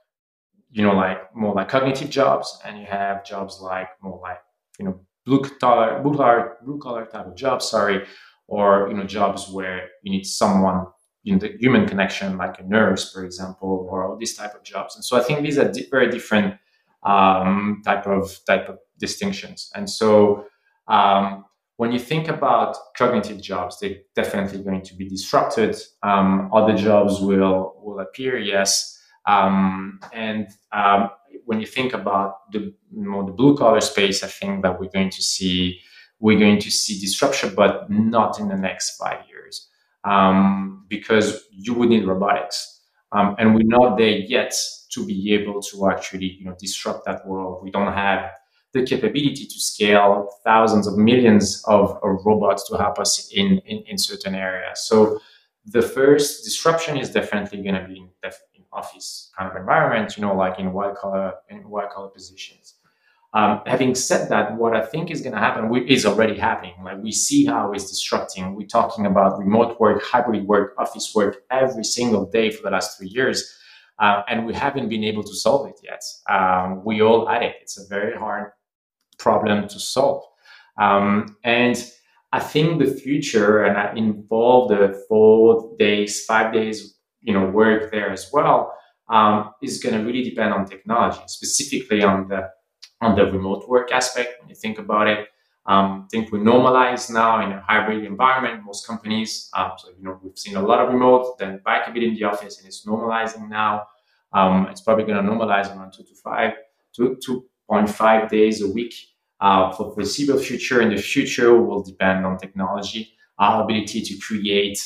you 0.72 0.84
know, 0.84 0.94
like 0.94 1.36
more 1.36 1.54
like 1.54 1.70
cognitive 1.70 2.10
jobs, 2.10 2.60
and 2.66 2.80
you 2.80 2.86
have 2.86 3.26
jobs 3.26 3.60
like 3.62 3.90
more 4.02 4.20
like, 4.22 4.40
you 4.80 4.86
know, 4.86 5.00
blue 5.26 5.42
collar, 5.60 6.02
blue 6.02 6.16
collar, 6.16 6.58
blue 6.64 6.80
collar 6.80 7.06
type 7.06 7.28
of 7.28 7.36
jobs, 7.36 7.70
sorry, 7.70 8.06
or 8.48 8.88
you 8.90 8.96
know, 8.96 9.04
jobs 9.04 9.50
where 9.50 9.90
you 10.04 10.12
need 10.12 10.26
someone 10.26 10.86
in 11.26 11.40
the 11.40 11.58
human 11.60 11.88
connection, 11.88 12.38
like 12.38 12.60
a 12.60 12.64
nurse, 12.64 13.12
for 13.12 13.26
example, 13.26 13.88
or 13.90 14.06
all 14.06 14.18
these 14.18 14.36
type 14.36 14.54
of 14.54 14.64
jobs. 14.64 14.96
And 14.96 15.04
so 15.04 15.18
I 15.18 15.22
think 15.22 15.42
these 15.42 15.58
are 15.58 15.72
di- 15.72 15.88
very 15.90 16.10
different 16.12 16.56
um, 17.04 17.82
type 17.84 18.06
of 18.08 18.38
type 18.46 18.70
of 18.70 18.78
distinctions. 19.00 19.72
And 19.76 19.90
so 19.90 20.46
um, 20.88 21.46
when 21.78 21.92
you 21.92 22.00
think 22.00 22.28
about 22.28 22.78
cognitive 22.96 23.42
jobs, 23.42 23.80
they're 23.80 23.98
definitely 24.16 24.64
going 24.64 24.84
to 24.84 24.96
be 24.96 25.10
disrupted. 25.10 25.76
Um, 26.04 26.50
other 26.54 26.76
jobs 26.76 27.20
will 27.20 27.74
will 27.84 28.00
appear, 28.00 28.38
yes. 28.38 28.92
Um, 29.28 30.00
and 30.14 30.48
um, 30.72 31.10
when 31.46 31.60
you 31.60 31.68
think 31.68 31.94
about 31.94 32.52
the 32.52 32.74
more 32.92 33.24
the 33.24 33.32
blue 33.32 33.56
collar 33.58 33.82
space, 33.82 34.24
I 34.24 34.28
think 34.28 34.64
that 34.64 34.80
we're 34.80 34.90
going 34.90 35.12
to 35.12 35.22
see 35.22 35.80
we're 36.20 36.40
going 36.40 36.60
to 36.60 36.72
see 36.72 37.00
disruption, 37.00 37.54
but 37.56 37.90
not 37.90 38.40
in 38.40 38.48
the 38.48 38.56
next 38.56 38.96
five 38.98 39.20
years, 39.30 39.68
um, 40.06 40.86
because 40.88 41.44
you 41.52 41.74
would 41.74 41.90
need 41.90 42.06
robotics, 42.06 42.82
um, 43.12 43.36
and 43.38 43.54
we're 43.54 43.64
not 43.66 43.98
there 43.98 44.18
yet 44.18 44.54
to 44.92 45.06
be 45.06 45.34
able 45.34 45.62
to 45.62 45.90
actually 45.90 46.38
you 46.40 46.46
know 46.46 46.56
disrupt 46.60 47.06
that 47.06 47.26
world. 47.28 47.64
We 47.64 47.72
don't 47.72 47.94
have 47.94 48.32
the 48.76 48.84
capability 48.84 49.46
to 49.46 49.60
scale 49.60 50.30
thousands 50.44 50.86
of 50.86 50.98
millions 50.98 51.64
of, 51.66 51.98
of 52.04 52.26
robots 52.26 52.68
to 52.70 52.76
help 52.76 53.00
us 53.00 53.32
in, 53.34 53.60
in, 53.60 53.82
in, 53.88 53.98
certain 53.98 54.36
areas. 54.36 54.86
So 54.86 55.18
the 55.66 55.82
first 55.82 56.44
disruption 56.44 56.98
is 56.98 57.10
definitely 57.10 57.64
going 57.64 57.76
to 57.76 57.88
be 57.88 58.00
in, 58.00 58.10
office 58.76 59.32
kind 59.38 59.50
of 59.50 59.58
environment, 59.58 60.18
you 60.18 60.22
know, 60.22 60.36
like 60.36 60.60
in 60.60 60.74
white 60.74 60.96
collar 60.96 61.34
in 61.50 61.70
white 61.70 61.90
collar 61.92 62.10
positions. 62.10 62.76
Um, 63.34 63.62
having 63.66 63.96
said 63.96 64.30
that, 64.30 64.56
what 64.56 64.78
I 64.78 64.86
think 64.86 65.12
is 65.12 65.20
going 65.20 65.34
to 65.34 65.40
happen 65.40 65.68
we, 65.68 65.82
is 65.90 66.06
already 66.06 66.38
happening. 66.38 66.74
Like 66.84 67.04
we 67.04 67.12
see 67.12 67.46
how 67.46 67.74
it's 67.74 67.90
disrupting. 67.90 68.56
We're 68.56 68.68
talking 68.68 69.06
about 69.06 69.38
remote 69.38 69.78
work, 69.78 70.02
hybrid 70.04 70.48
work, 70.48 70.74
office 70.78 71.14
work 71.14 71.44
every 71.52 71.84
single 71.84 72.26
day 72.30 72.50
for 72.50 72.64
the 72.64 72.70
last 72.70 72.98
three 72.98 73.10
years. 73.10 73.54
Uh, 74.00 74.22
and 74.30 74.46
we 74.46 74.54
haven't 74.54 74.88
been 74.88 75.04
able 75.04 75.24
to 75.24 75.36
solve 75.36 75.68
it 75.68 75.76
yet. 75.84 76.02
Um, 76.30 76.84
we 76.86 77.02
all 77.02 77.28
at 77.28 77.44
it. 77.44 77.56
It's 77.62 77.78
a 77.78 77.86
very 77.88 78.18
hard 78.18 78.52
problem 79.20 79.68
to 79.68 79.80
solve. 79.80 80.24
Um, 80.80 81.36
and 81.44 81.78
I 82.32 82.40
think 82.40 82.80
the 82.80 82.92
future, 82.92 83.64
and 83.64 83.78
I 83.78 83.94
involve 83.96 84.70
the 84.70 85.04
four 85.08 85.76
days, 85.78 86.26
five 86.26 86.54
days, 86.54 86.95
you 87.26 87.34
know, 87.34 87.46
work 87.48 87.92
there 87.92 88.12
as 88.12 88.30
well, 88.32 88.74
um, 89.10 89.52
is 89.62 89.82
going 89.84 89.96
to 89.98 90.04
really 90.06 90.24
depend 90.24 90.54
on 90.54 90.66
technology, 90.66 91.22
specifically 91.28 92.04
on 92.04 92.28
the 92.28 92.50
on 93.02 93.16
the 93.16 93.26
remote 93.26 93.68
work 93.68 93.92
aspect. 93.92 94.40
When 94.40 94.50
you 94.50 94.56
think 94.56 94.78
about 94.80 95.08
it, 95.08 95.28
um, 95.66 96.04
I 96.06 96.08
think 96.12 96.32
we 96.32 96.40
normalize 96.40 97.12
now 97.12 97.44
in 97.44 97.52
a 97.52 97.62
hybrid 97.62 98.06
environment. 98.06 98.64
Most 98.64 98.88
companies, 98.88 99.50
um, 99.58 99.72
so 99.78 99.90
you 99.98 100.04
know, 100.04 100.20
we've 100.24 100.38
seen 100.38 100.56
a 100.56 100.62
lot 100.62 100.80
of 100.80 100.94
remote, 100.94 101.38
then 101.40 101.60
back 101.66 101.88
a 101.88 101.92
bit 101.92 102.04
in 102.04 102.14
the 102.16 102.24
office, 102.24 102.58
and 102.60 102.68
it's 102.68 102.86
normalizing 102.86 103.50
now. 103.50 103.88
Um, 104.34 104.68
it's 104.70 104.82
probably 104.82 105.06
going 105.06 105.24
to 105.24 105.30
normalize 105.32 105.76
around 105.76 105.94
two 105.94 106.04
to 106.04 106.16
five, 106.24 106.54
two, 106.96 107.18
two 107.24 107.46
0.5 107.70 108.30
days 108.30 108.62
a 108.62 108.70
week 108.70 108.94
uh, 109.40 109.72
for 109.72 109.94
foreseeable 109.94 110.40
future. 110.40 110.82
In 110.82 110.90
the 110.90 111.02
future 111.02 111.60
will 111.62 111.84
depend 111.84 112.26
on 112.26 112.38
technology. 112.38 113.12
our 113.38 113.64
ability 113.64 114.02
to 114.02 114.18
create 114.20 114.80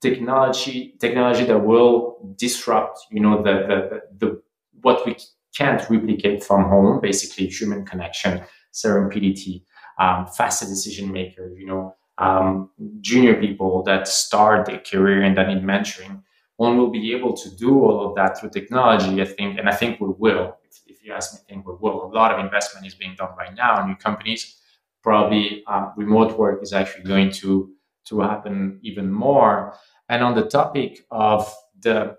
technology 0.00 0.94
technology 1.00 1.44
that 1.44 1.64
will 1.64 2.34
disrupt 2.36 2.98
you 3.10 3.20
know 3.20 3.42
the 3.42 3.52
the, 3.68 4.00
the, 4.26 4.42
what 4.82 5.06
we 5.06 5.16
can't 5.56 5.88
replicate 5.88 6.44
from 6.44 6.64
home 6.64 7.00
basically 7.00 7.46
human 7.46 7.84
connection 7.84 8.42
serendipity 8.72 9.64
um, 9.98 10.26
faster 10.26 10.66
decision 10.66 11.10
makers 11.12 11.56
you 11.58 11.66
know 11.66 11.94
um, 12.18 12.70
junior 13.00 13.38
people 13.40 13.82
that 13.84 14.08
start 14.08 14.66
their 14.66 14.78
career 14.78 15.22
and 15.22 15.36
that 15.36 15.48
need 15.48 15.62
mentoring. 15.62 16.22
One 16.56 16.78
will 16.78 16.88
be 16.88 17.12
able 17.14 17.36
to 17.36 17.54
do 17.56 17.78
all 17.84 18.08
of 18.08 18.14
that 18.16 18.38
through 18.38 18.50
technology 18.50 19.20
i 19.20 19.24
think 19.24 19.58
and 19.58 19.68
i 19.68 19.74
think 19.74 20.00
we 20.00 20.08
will. 20.18 20.56
If, 20.64 20.80
if 20.86 21.04
you 21.04 21.12
ask 21.12 21.34
me 21.34 21.40
i 21.42 21.52
think 21.52 21.66
we 21.66 21.74
will. 21.78 22.04
A 22.04 22.12
lot 22.12 22.32
of 22.32 22.44
investment 22.44 22.86
is 22.86 22.94
being 22.94 23.14
done 23.16 23.30
right 23.38 23.54
now 23.54 23.80
in 23.80 23.88
new 23.88 23.96
companies. 23.96 24.56
Probably 25.02 25.62
um, 25.66 25.92
remote 25.96 26.36
work 26.38 26.62
is 26.62 26.72
actually 26.72 27.04
going 27.04 27.30
to 27.42 27.75
to 28.06 28.20
happen 28.20 28.78
even 28.82 29.10
more. 29.10 29.74
And 30.08 30.22
on 30.22 30.34
the 30.34 30.46
topic 30.46 31.06
of 31.10 31.52
the, 31.80 32.16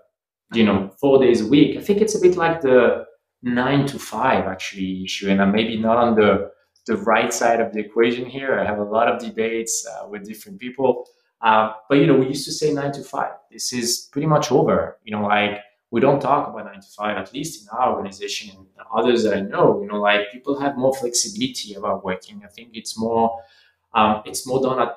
you 0.52 0.64
know, 0.64 0.90
four 1.00 1.22
days 1.22 1.40
a 1.40 1.46
week, 1.46 1.76
I 1.76 1.80
think 1.80 2.00
it's 2.00 2.14
a 2.14 2.20
bit 2.20 2.36
like 2.36 2.60
the 2.60 3.06
nine 3.42 3.86
to 3.86 3.98
five 3.98 4.46
actually 4.46 5.04
issue, 5.04 5.30
and 5.30 5.40
I'm 5.40 5.52
maybe 5.52 5.78
not 5.78 5.96
on 5.96 6.14
the 6.14 6.50
the 6.86 6.96
right 6.96 7.34
side 7.34 7.60
of 7.60 7.72
the 7.72 7.80
equation 7.80 8.24
here. 8.24 8.58
I 8.58 8.64
have 8.64 8.78
a 8.78 8.84
lot 8.84 9.08
of 9.08 9.20
debates 9.20 9.86
uh, 9.86 10.08
with 10.08 10.26
different 10.26 10.58
people, 10.58 11.06
uh, 11.42 11.72
but 11.88 11.98
you 11.98 12.06
know, 12.06 12.16
we 12.16 12.28
used 12.28 12.46
to 12.46 12.52
say 12.52 12.72
nine 12.72 12.92
to 12.92 13.02
five. 13.02 13.32
This 13.50 13.72
is 13.72 14.08
pretty 14.12 14.26
much 14.26 14.50
over. 14.50 14.98
You 15.04 15.12
know, 15.12 15.22
like 15.22 15.60
we 15.90 16.00
don't 16.00 16.20
talk 16.20 16.48
about 16.48 16.66
nine 16.66 16.80
to 16.80 16.88
five, 16.96 17.16
at 17.16 17.32
least 17.32 17.62
in 17.62 17.68
our 17.76 17.94
organization 17.94 18.56
and 18.56 18.66
others 18.94 19.22
that 19.24 19.34
I 19.34 19.40
know. 19.40 19.80
You 19.80 19.88
know, 19.88 20.00
like 20.00 20.32
people 20.32 20.58
have 20.60 20.76
more 20.76 20.94
flexibility 20.94 21.74
about 21.74 22.04
working. 22.04 22.42
I 22.44 22.48
think 22.48 22.70
it's 22.72 22.98
more 22.98 23.38
um, 23.94 24.22
it's 24.24 24.46
more 24.46 24.60
done 24.62 24.80
at 24.80 24.94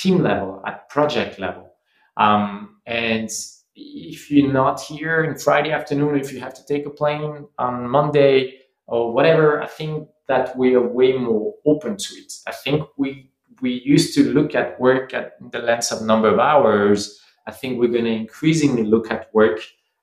team 0.00 0.22
level, 0.22 0.62
at 0.66 0.88
project 0.88 1.38
level. 1.38 1.72
Um, 2.16 2.80
and 2.86 3.30
if 3.74 4.30
you're 4.30 4.52
not 4.52 4.80
here 4.80 5.24
in 5.24 5.38
Friday 5.38 5.72
afternoon, 5.72 6.16
if 6.16 6.32
you 6.32 6.40
have 6.40 6.54
to 6.54 6.64
take 6.66 6.86
a 6.86 6.90
plane 6.90 7.46
on 7.58 7.88
Monday 7.88 8.60
or 8.86 9.12
whatever, 9.12 9.62
I 9.62 9.66
think 9.66 10.08
that 10.26 10.56
we 10.56 10.74
are 10.74 10.86
way 10.86 11.12
more 11.12 11.54
open 11.66 11.96
to 11.96 12.14
it. 12.14 12.32
I 12.46 12.52
think 12.52 12.84
we 12.96 13.30
we 13.60 13.82
used 13.84 14.14
to 14.14 14.32
look 14.32 14.54
at 14.54 14.80
work 14.80 15.12
at 15.14 15.32
the 15.52 15.58
lens 15.58 15.90
of 15.90 16.02
number 16.02 16.28
of 16.28 16.38
hours. 16.38 17.20
I 17.46 17.50
think 17.50 17.78
we're 17.78 17.88
going 17.88 18.04
to 18.04 18.12
increasingly 18.12 18.84
look 18.84 19.10
at 19.10 19.34
work 19.34 19.60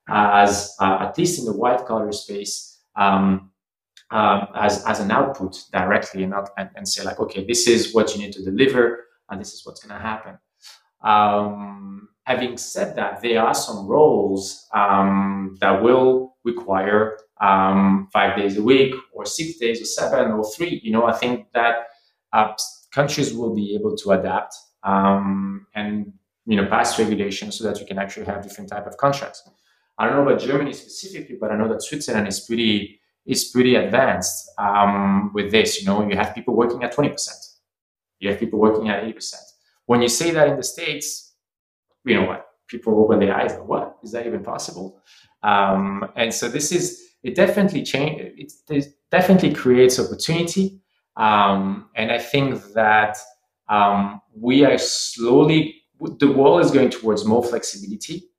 as, 0.08 0.76
uh, 0.80 0.98
at 1.00 1.16
least 1.16 1.38
in 1.38 1.46
the 1.46 1.56
white 1.56 1.86
collar 1.86 2.12
space, 2.12 2.80
um, 2.96 3.50
uh, 4.10 4.46
as, 4.54 4.84
as 4.84 5.00
an 5.00 5.10
output 5.10 5.56
directly 5.72 6.22
and 6.22 6.32
not 6.32 6.50
and, 6.58 6.68
and 6.76 6.86
say 6.86 7.02
like, 7.02 7.18
okay, 7.18 7.46
this 7.46 7.66
is 7.66 7.94
what 7.94 8.14
you 8.14 8.20
need 8.22 8.32
to 8.32 8.44
deliver 8.44 9.06
and 9.30 9.40
this 9.40 9.52
is 9.52 9.64
what's 9.64 9.84
going 9.84 9.98
to 9.98 10.06
happen. 10.06 10.38
Um, 11.02 12.08
having 12.24 12.56
said 12.56 12.96
that, 12.96 13.22
there 13.22 13.42
are 13.42 13.54
some 13.54 13.86
roles 13.86 14.66
um, 14.74 15.56
that 15.60 15.82
will 15.82 16.36
require 16.44 17.18
um, 17.40 18.08
five 18.12 18.36
days 18.36 18.56
a 18.56 18.62
week, 18.62 18.94
or 19.12 19.26
six 19.26 19.58
days, 19.58 19.80
or 19.80 19.84
seven, 19.84 20.32
or 20.32 20.44
three. 20.52 20.80
You 20.82 20.92
know, 20.92 21.06
I 21.06 21.12
think 21.12 21.52
that 21.52 21.88
uh, 22.32 22.54
countries 22.92 23.34
will 23.34 23.54
be 23.54 23.74
able 23.74 23.96
to 23.96 24.10
adapt 24.12 24.54
um, 24.82 25.66
and 25.74 26.12
you 26.46 26.56
know 26.56 26.66
pass 26.66 26.98
regulations 26.98 27.58
so 27.58 27.64
that 27.64 27.80
you 27.80 27.86
can 27.86 27.98
actually 27.98 28.26
have 28.26 28.42
different 28.42 28.70
type 28.70 28.86
of 28.86 28.96
contracts. 28.96 29.42
I 29.98 30.06
don't 30.06 30.16
know 30.16 30.28
about 30.28 30.40
Germany 30.40 30.72
specifically, 30.72 31.36
but 31.40 31.50
I 31.50 31.56
know 31.56 31.68
that 31.68 31.82
Switzerland 31.82 32.28
is 32.28 32.40
pretty 32.40 33.00
is 33.26 33.46
pretty 33.46 33.74
advanced 33.74 34.50
um, 34.58 35.32
with 35.34 35.50
this. 35.50 35.80
You 35.80 35.86
know, 35.86 36.08
you 36.08 36.16
have 36.16 36.34
people 36.34 36.54
working 36.54 36.82
at 36.82 36.92
twenty 36.92 37.10
percent 37.10 37.38
you 38.18 38.30
have 38.30 38.38
people 38.38 38.58
working 38.58 38.88
at 38.88 39.02
80%. 39.02 39.34
When 39.86 40.02
you 40.02 40.08
say 40.08 40.30
that 40.32 40.48
in 40.48 40.56
the 40.56 40.62
States, 40.62 41.34
you 42.04 42.14
know 42.14 42.26
what? 42.26 42.46
People 42.68 42.98
open 43.00 43.20
their 43.20 43.36
eyes 43.36 43.52
like, 43.52 43.66
what? 43.66 43.96
Is 44.02 44.12
that 44.12 44.26
even 44.26 44.42
possible? 44.42 45.00
Um, 45.42 46.10
and 46.16 46.32
so 46.32 46.48
this 46.48 46.72
is, 46.72 47.02
it 47.22 47.34
definitely 47.34 47.82
change, 47.82 48.20
it, 48.20 48.52
it 48.68 48.86
definitely 49.10 49.54
creates 49.54 50.00
opportunity. 50.00 50.80
Um, 51.16 51.88
and 51.94 52.10
I 52.10 52.18
think 52.18 52.62
that 52.74 53.16
um, 53.68 54.20
we 54.34 54.64
are 54.64 54.78
slowly, 54.78 55.82
the 56.00 56.30
world 56.30 56.64
is 56.64 56.70
going 56.70 56.90
towards 56.90 57.24
more 57.24 57.42
flexibility 57.42 58.30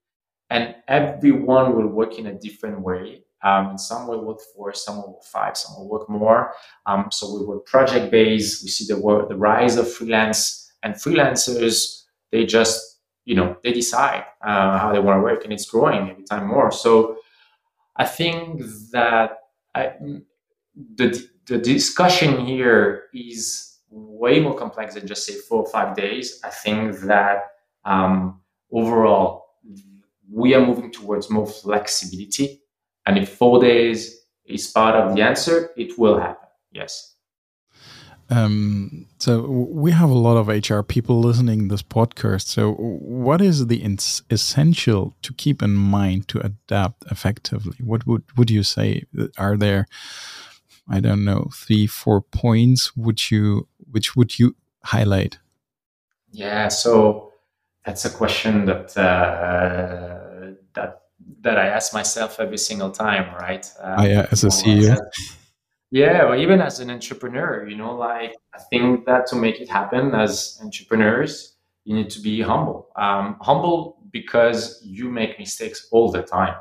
and 0.50 0.76
everyone 0.88 1.76
will 1.76 1.88
work 1.88 2.18
in 2.20 2.28
a 2.28 2.34
different 2.34 2.82
way. 2.82 3.24
Um, 3.44 3.70
and 3.70 3.82
some 3.82 4.08
will 4.08 4.24
work 4.26 4.40
four, 4.56 4.74
some 4.74 4.98
will 4.98 5.14
work 5.14 5.24
five, 5.24 5.56
some 5.56 5.78
will 5.78 5.90
work 5.90 6.10
more. 6.10 6.54
Um, 6.86 7.10
so 7.12 7.38
we 7.38 7.46
work 7.46 7.66
project 7.66 8.12
based. 8.12 8.64
We 8.64 8.70
see 8.70 8.86
the 8.92 9.00
the 9.30 9.36
rise 9.36 9.78
of 9.78 9.92
freelance 9.92 10.72
and 10.84 10.96
freelancers. 10.96 12.04
They 12.32 12.46
just, 12.46 13.00
you 13.26 13.36
know, 13.36 13.58
they 13.64 13.74
decide 13.74 14.26
uh, 14.42 14.78
how 14.80 14.92
they 14.92 15.00
want 15.00 15.18
to 15.18 15.22
work, 15.22 15.44
and 15.44 15.54
it's 15.54 15.70
growing 15.70 16.10
every 16.10 16.24
time 16.24 16.48
more. 16.48 16.72
So 16.72 17.18
I 17.96 18.06
think 18.06 18.62
that 18.92 19.38
I, 19.76 19.94
the 20.96 21.28
the 21.46 21.58
discussion 21.58 22.46
here 22.46 23.06
is 23.14 23.78
way 23.90 24.40
more 24.40 24.58
complex 24.58 24.96
than 24.96 25.08
just 25.08 25.26
say 25.26 25.36
four 25.36 25.64
or 25.64 25.70
five 25.70 25.96
days. 25.96 26.42
I 26.44 26.50
think 26.50 27.00
that 27.02 27.44
um, 27.86 28.42
overall 28.72 29.46
we 30.30 30.54
are 30.54 30.66
moving 30.66 30.92
towards 30.92 31.30
more 31.30 31.48
flexibility 31.48 32.62
and 33.08 33.18
if 33.18 33.30
four 33.30 33.60
days 33.60 34.22
is 34.46 34.68
part 34.68 34.96
of 34.96 35.16
the 35.16 35.22
answer, 35.22 35.72
it 35.78 35.98
will 35.98 36.20
happen. 36.20 36.50
Yes. 36.72 37.16
Um, 38.30 39.08
so 39.20 39.48
we 39.48 39.92
have 39.92 40.10
a 40.10 40.14
lot 40.14 40.36
of 40.36 40.50
HR 40.50 40.82
people 40.82 41.22
listening 41.22 41.70
this 41.70 41.82
podcast. 41.82 42.48
So 42.48 42.74
what 42.74 43.42
is 43.42 43.68
the 43.68 43.82
essential 44.30 45.16
to 45.22 45.34
keep 45.34 45.64
in 45.64 45.74
mind 45.74 46.28
to 46.28 46.46
adapt 46.46 47.06
effectively? 47.10 47.78
What 47.82 48.06
would 48.06 48.24
would 48.36 48.52
you 48.52 48.64
say? 48.64 49.04
Are 49.38 49.56
there, 49.56 49.88
I 50.90 51.00
don't 51.00 51.24
know, 51.24 51.50
three, 51.54 51.88
four 51.88 52.22
points 52.22 52.98
which 52.98 53.32
you 53.32 53.70
which 53.90 54.18
would 54.18 54.38
you 54.38 54.58
highlight? 54.84 55.40
Yeah. 56.32 56.68
So 56.68 57.32
that's 57.86 58.04
a 58.04 58.10
question 58.10 58.66
that 58.66 58.98
uh, 58.98 60.52
that 60.74 61.07
that 61.42 61.58
I 61.58 61.68
ask 61.68 61.94
myself 61.94 62.40
every 62.40 62.58
single 62.58 62.92
time, 62.92 63.34
right? 63.36 63.66
Um, 63.80 64.00
oh, 64.00 64.06
yeah, 64.06 64.28
as 64.32 64.44
a 64.44 64.48
CEO. 64.48 64.98
yeah, 65.92 66.24
or 66.24 66.36
even 66.36 66.62
as 66.62 66.80
an 66.80 66.90
entrepreneur, 66.90 67.68
you 67.68 67.76
know, 67.76 67.96
like 67.96 68.36
I 68.54 68.60
think 68.70 69.06
that 69.06 69.28
to 69.28 69.36
make 69.36 69.60
it 69.60 69.70
happen 69.70 70.14
as 70.14 70.60
entrepreneurs, 70.64 71.56
you 71.86 71.96
need 71.96 72.10
to 72.12 72.20
be 72.20 72.42
humble. 72.42 72.90
Um, 72.96 73.38
humble 73.42 73.98
because 74.12 74.82
you 74.84 75.10
make 75.10 75.40
mistakes 75.40 75.88
all 75.92 76.12
the 76.12 76.22
time, 76.22 76.56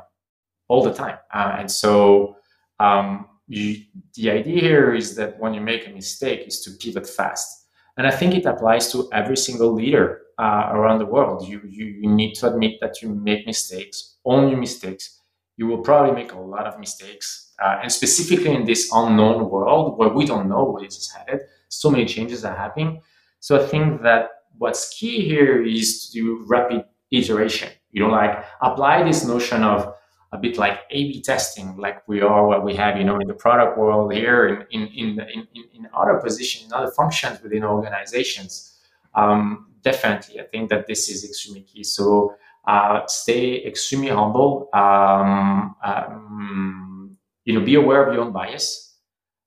all 0.67 0.83
the 0.83 0.93
time. 0.93 1.17
Uh, 1.33 1.55
and 1.59 1.71
so 1.71 2.35
um, 2.79 3.27
you, 3.47 3.83
the 4.15 4.31
idea 4.31 4.61
here 4.61 4.93
is 4.93 5.15
that 5.15 5.39
when 5.39 5.53
you 5.53 5.61
make 5.61 5.87
a 5.87 5.91
mistake 5.91 6.47
is 6.47 6.61
to 6.61 6.71
pivot 6.71 7.07
fast. 7.07 7.67
And 7.97 8.05
I 8.05 8.11
think 8.11 8.35
it 8.35 8.45
applies 8.45 8.91
to 8.91 9.09
every 9.11 9.37
single 9.37 9.73
leader 9.73 10.21
uh, 10.37 10.69
around 10.71 10.99
the 10.99 11.05
world. 11.05 11.47
You, 11.47 11.61
you, 11.67 11.85
you 11.85 12.09
need 12.09 12.33
to 12.35 12.51
admit 12.51 12.73
that 12.81 13.01
you 13.01 13.09
make 13.09 13.45
mistakes, 13.45 14.17
own 14.25 14.49
your 14.49 14.59
mistakes. 14.59 15.21
You 15.57 15.67
will 15.67 15.79
probably 15.79 16.13
make 16.13 16.33
a 16.33 16.39
lot 16.39 16.67
of 16.67 16.79
mistakes. 16.79 17.53
Uh, 17.61 17.79
and 17.81 17.91
specifically 17.91 18.53
in 18.53 18.65
this 18.65 18.91
unknown 18.93 19.49
world 19.49 19.97
where 19.97 20.09
we 20.09 20.25
don't 20.25 20.47
know 20.47 20.63
where 20.65 20.83
this 20.83 20.97
is 20.97 21.11
headed, 21.11 21.41
so 21.69 21.89
many 21.89 22.05
changes 22.05 22.45
are 22.45 22.55
happening. 22.55 23.01
So 23.39 23.59
I 23.59 23.65
think 23.65 24.03
that 24.03 24.29
what's 24.57 24.89
key 24.89 25.25
here 25.25 25.63
is 25.65 26.07
to 26.07 26.13
do 26.13 26.45
rapid 26.47 26.85
iteration. 27.11 27.69
You 27.91 28.03
know, 28.03 28.09
like 28.09 28.45
apply 28.61 29.03
this 29.03 29.25
notion 29.25 29.63
of 29.63 29.93
a 30.33 30.37
bit 30.37 30.57
like 30.57 30.81
A/B 30.91 31.21
testing, 31.21 31.77
like 31.77 32.07
we 32.07 32.21
are 32.21 32.45
what 32.45 32.63
we 32.63 32.75
have, 32.75 32.97
you 32.97 33.05
know, 33.05 33.17
in 33.19 33.27
the 33.27 33.33
product 33.33 33.77
world 33.77 34.13
here, 34.13 34.67
in 34.71 34.87
in 34.87 35.19
in 35.19 35.47
in, 35.55 35.63
in 35.73 35.87
other 35.93 36.19
positions, 36.23 36.65
in 36.65 36.73
other 36.73 36.91
functions 36.91 37.41
within 37.41 37.63
organizations. 37.63 38.77
Um, 39.15 39.71
definitely, 39.81 40.39
I 40.39 40.43
think 40.43 40.69
that 40.69 40.87
this 40.87 41.09
is 41.09 41.23
extremely 41.23 41.61
key. 41.61 41.83
So 41.83 42.35
uh, 42.67 43.05
stay 43.07 43.65
extremely 43.65 44.09
humble. 44.09 44.69
Um, 44.73 45.75
um, 45.83 47.17
you 47.45 47.53
know, 47.53 47.65
be 47.65 47.75
aware 47.75 48.05
of 48.05 48.13
your 48.13 48.23
own 48.23 48.33
bias. 48.33 48.97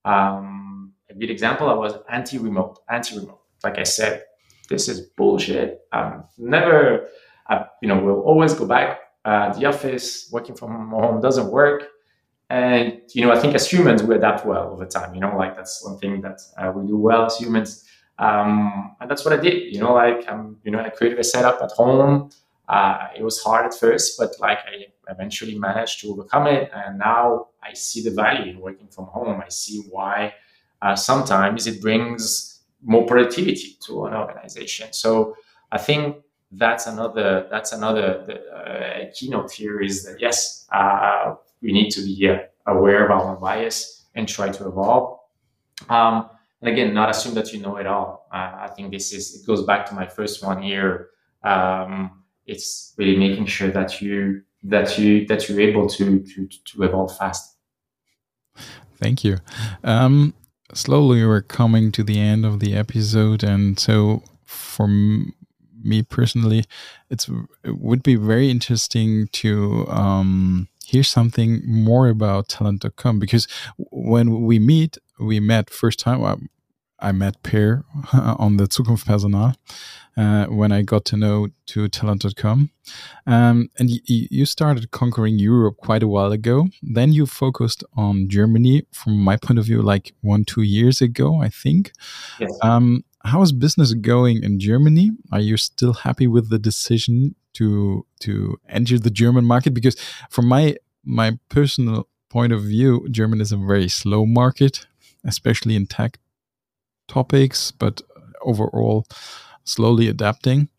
Um, 0.05 0.93
a 1.09 1.13
good 1.13 1.29
example, 1.29 1.69
I 1.69 1.73
was 1.73 1.93
anti-remote, 2.09 2.79
anti-remote. 2.89 3.39
Like 3.63 3.77
I 3.77 3.83
said, 3.83 4.23
this 4.69 4.87
is 4.87 5.01
bullshit. 5.17 5.81
Never, 6.37 7.09
you 7.81 7.87
know, 7.87 7.99
we'll 7.99 8.21
always 8.21 8.53
go 8.53 8.65
back. 8.65 8.99
Uh, 9.23 9.53
the 9.53 9.65
office, 9.65 10.29
working 10.31 10.55
from 10.55 10.89
home 10.89 11.21
doesn't 11.21 11.51
work. 11.51 11.83
And, 12.49 13.01
you 13.13 13.23
know, 13.23 13.31
I 13.31 13.39
think 13.39 13.53
as 13.53 13.69
humans, 13.71 14.01
we 14.01 14.15
adapt 14.15 14.45
well 14.45 14.71
over 14.71 14.85
time. 14.85 15.13
You 15.13 15.21
know, 15.21 15.37
like 15.37 15.55
that's 15.55 15.85
one 15.85 15.99
thing 15.99 16.21
that 16.21 16.41
uh, 16.57 16.71
we 16.75 16.87
do 16.87 16.97
well 16.97 17.25
as 17.25 17.37
humans. 17.37 17.85
Um, 18.21 18.95
and 19.01 19.09
that's 19.09 19.25
what 19.25 19.33
I 19.33 19.41
did. 19.41 19.73
You 19.73 19.81
know, 19.81 19.93
like 19.93 20.29
um, 20.29 20.57
you 20.63 20.71
know, 20.71 20.79
I 20.79 20.89
created 20.89 21.19
a 21.19 21.23
setup 21.23 21.61
at 21.61 21.71
home. 21.71 22.29
Uh, 22.69 23.07
it 23.17 23.23
was 23.23 23.41
hard 23.41 23.65
at 23.65 23.73
first, 23.73 24.17
but 24.17 24.29
like 24.39 24.59
I 24.59 24.85
eventually 25.11 25.57
managed 25.57 25.99
to 26.01 26.11
overcome 26.11 26.47
it, 26.47 26.69
and 26.73 26.99
now 26.99 27.47
I 27.61 27.73
see 27.73 28.01
the 28.01 28.11
value 28.11 28.51
in 28.51 28.59
working 28.59 28.87
from 28.87 29.05
home. 29.05 29.41
I 29.43 29.49
see 29.49 29.81
why 29.89 30.33
uh, 30.81 30.95
sometimes 30.95 31.67
it 31.67 31.81
brings 31.81 32.61
more 32.83 33.05
productivity 33.05 33.77
to 33.85 34.05
an 34.05 34.13
organization. 34.13 34.93
So 34.93 35.35
I 35.71 35.79
think 35.79 36.17
that's 36.51 36.85
another 36.85 37.47
that's 37.49 37.71
another 37.71 38.05
uh, 38.55 39.05
keynote 39.15 39.51
here 39.51 39.81
is 39.81 40.03
that 40.03 40.19
yes, 40.19 40.67
uh, 40.71 41.35
we 41.61 41.73
need 41.73 41.89
to 41.91 42.01
be 42.01 42.29
uh, 42.29 42.37
aware 42.67 43.05
of 43.05 43.11
our 43.11 43.35
bias 43.35 44.05
and 44.15 44.27
try 44.27 44.49
to 44.49 44.67
evolve. 44.67 45.19
Um, 45.89 46.29
and 46.61 46.71
again, 46.71 46.93
not 46.93 47.09
assume 47.09 47.33
that 47.35 47.51
you 47.53 47.59
know 47.59 47.77
it 47.77 47.87
all. 47.87 48.27
Uh, 48.31 48.51
I 48.61 48.69
think 48.75 48.91
this 48.91 49.13
is 49.13 49.41
it 49.41 49.47
goes 49.47 49.63
back 49.63 49.85
to 49.87 49.95
my 49.95 50.07
first 50.07 50.43
one 50.43 50.61
here. 50.61 51.09
Um, 51.43 52.23
it's 52.45 52.93
really 52.97 53.17
making 53.17 53.47
sure 53.47 53.71
that 53.71 54.01
you 54.01 54.43
that 54.63 54.97
you 54.97 55.25
that 55.27 55.49
you're 55.49 55.59
able 55.59 55.87
to 55.89 56.19
to 56.19 56.47
to 56.47 56.83
evolve 56.83 57.17
fast. 57.17 57.57
Thank 58.97 59.23
you. 59.23 59.37
Um, 59.83 60.35
slowly, 60.73 61.25
we're 61.25 61.41
coming 61.41 61.91
to 61.93 62.03
the 62.03 62.19
end 62.19 62.45
of 62.45 62.59
the 62.59 62.75
episode, 62.75 63.43
and 63.43 63.79
so 63.79 64.23
for 64.45 64.87
me 65.83 66.03
personally, 66.03 66.65
it's 67.09 67.29
it 67.63 67.77
would 67.79 68.03
be 68.03 68.15
very 68.15 68.49
interesting 68.49 69.27
to 69.33 69.87
um, 69.89 70.67
hear 70.85 71.03
something 71.03 71.61
more 71.65 72.07
about 72.07 72.49
talent.com 72.49 73.19
because 73.19 73.47
when 73.77 74.43
we 74.43 74.59
meet, 74.59 74.97
we 75.19 75.39
met 75.39 75.69
first 75.69 75.99
time. 75.99 76.23
I, 76.23 76.35
I 77.01 77.11
met 77.11 77.41
Per 77.43 77.83
on 78.13 78.57
the 78.57 78.65
Zukunft 78.65 79.05
Personal 79.05 79.53
uh, 80.17 80.45
when 80.45 80.71
I 80.71 80.81
got 80.81 81.05
to 81.05 81.17
know 81.17 81.47
to 81.67 81.87
talent.com. 81.87 82.69
Um, 83.25 83.69
and 83.79 83.89
you 84.05 84.45
started 84.45 84.91
conquering 84.91 85.39
Europe 85.39 85.77
quite 85.77 86.03
a 86.03 86.07
while 86.07 86.31
ago. 86.31 86.67
Then 86.81 87.11
you 87.13 87.25
focused 87.25 87.83
on 87.95 88.29
Germany 88.29 88.83
from 88.91 89.17
my 89.19 89.37
point 89.37 89.59
of 89.59 89.65
view, 89.65 89.81
like 89.81 90.13
one, 90.21 90.45
two 90.45 90.61
years 90.61 91.01
ago, 91.01 91.41
I 91.41 91.49
think. 91.49 91.91
Yes. 92.39 92.51
Um, 92.61 93.03
how 93.25 93.41
is 93.41 93.51
business 93.51 93.93
going 93.93 94.43
in 94.43 94.59
Germany? 94.59 95.11
Are 95.31 95.39
you 95.39 95.57
still 95.57 95.93
happy 95.93 96.27
with 96.27 96.49
the 96.49 96.59
decision 96.59 97.35
to 97.53 98.05
to 98.21 98.57
enter 98.69 98.97
the 98.99 99.09
German 99.09 99.45
market? 99.45 99.73
Because 99.73 99.95
from 100.29 100.47
my 100.47 100.75
my 101.03 101.37
personal 101.49 102.07
point 102.29 102.53
of 102.53 102.63
view, 102.63 103.07
German 103.09 103.41
is 103.41 103.51
a 103.51 103.57
very 103.57 103.89
slow 103.89 104.25
market, 104.25 104.85
especially 105.23 105.75
in 105.75 105.85
tech 105.85 106.19
topics, 107.07 107.71
but 107.71 108.01
overall 108.41 109.05
slowly 109.63 110.07
adapting. 110.07 110.69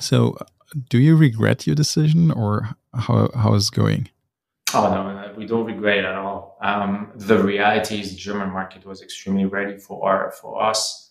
So, 0.00 0.36
do 0.88 0.98
you 0.98 1.16
regret 1.16 1.66
your 1.66 1.76
decision, 1.76 2.30
or 2.30 2.76
how 2.94 3.30
how 3.34 3.54
is 3.54 3.68
it 3.68 3.74
going? 3.74 4.08
Oh 4.72 4.90
no, 4.90 5.32
we 5.36 5.46
don't 5.46 5.66
regret 5.66 5.98
it 5.98 6.04
at 6.04 6.16
all. 6.16 6.58
Um, 6.60 7.12
the 7.14 7.38
reality 7.38 8.00
is, 8.00 8.10
the 8.10 8.16
German 8.16 8.50
market 8.50 8.84
was 8.84 9.02
extremely 9.02 9.44
ready 9.44 9.78
for 9.78 10.08
our, 10.08 10.32
for 10.32 10.62
us 10.62 11.03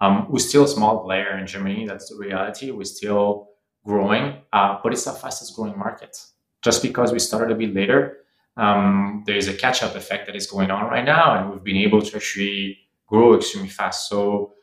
um, 0.00 0.26
we're 0.28 0.38
still 0.38 0.64
a 0.64 0.68
small 0.68 1.04
player 1.04 1.38
in 1.38 1.46
Germany. 1.46 1.86
That's 1.86 2.08
the 2.10 2.16
reality. 2.16 2.70
We're 2.70 2.84
still 2.84 3.48
growing, 3.84 4.38
uh, 4.52 4.78
but 4.82 4.92
it's 4.92 5.04
the 5.04 5.12
fastest 5.12 5.54
growing 5.56 5.78
market. 5.78 6.16
Just 6.62 6.82
because 6.82 7.12
we 7.12 7.18
started 7.18 7.52
a 7.52 7.58
bit 7.58 7.74
later, 7.74 8.18
um, 8.56 9.22
there 9.26 9.36
is 9.36 9.48
a 9.48 9.54
catch 9.54 9.82
up 9.82 9.94
effect 9.94 10.26
that 10.26 10.36
is 10.36 10.46
going 10.46 10.70
on 10.70 10.90
right 10.90 11.04
now, 11.04 11.36
and 11.36 11.50
we've 11.50 11.64
been 11.64 11.76
able 11.76 12.00
to 12.00 12.16
actually 12.16 12.78
grow 13.06 13.34
extremely 13.36 13.68
fast. 13.68 14.08
So 14.08 14.54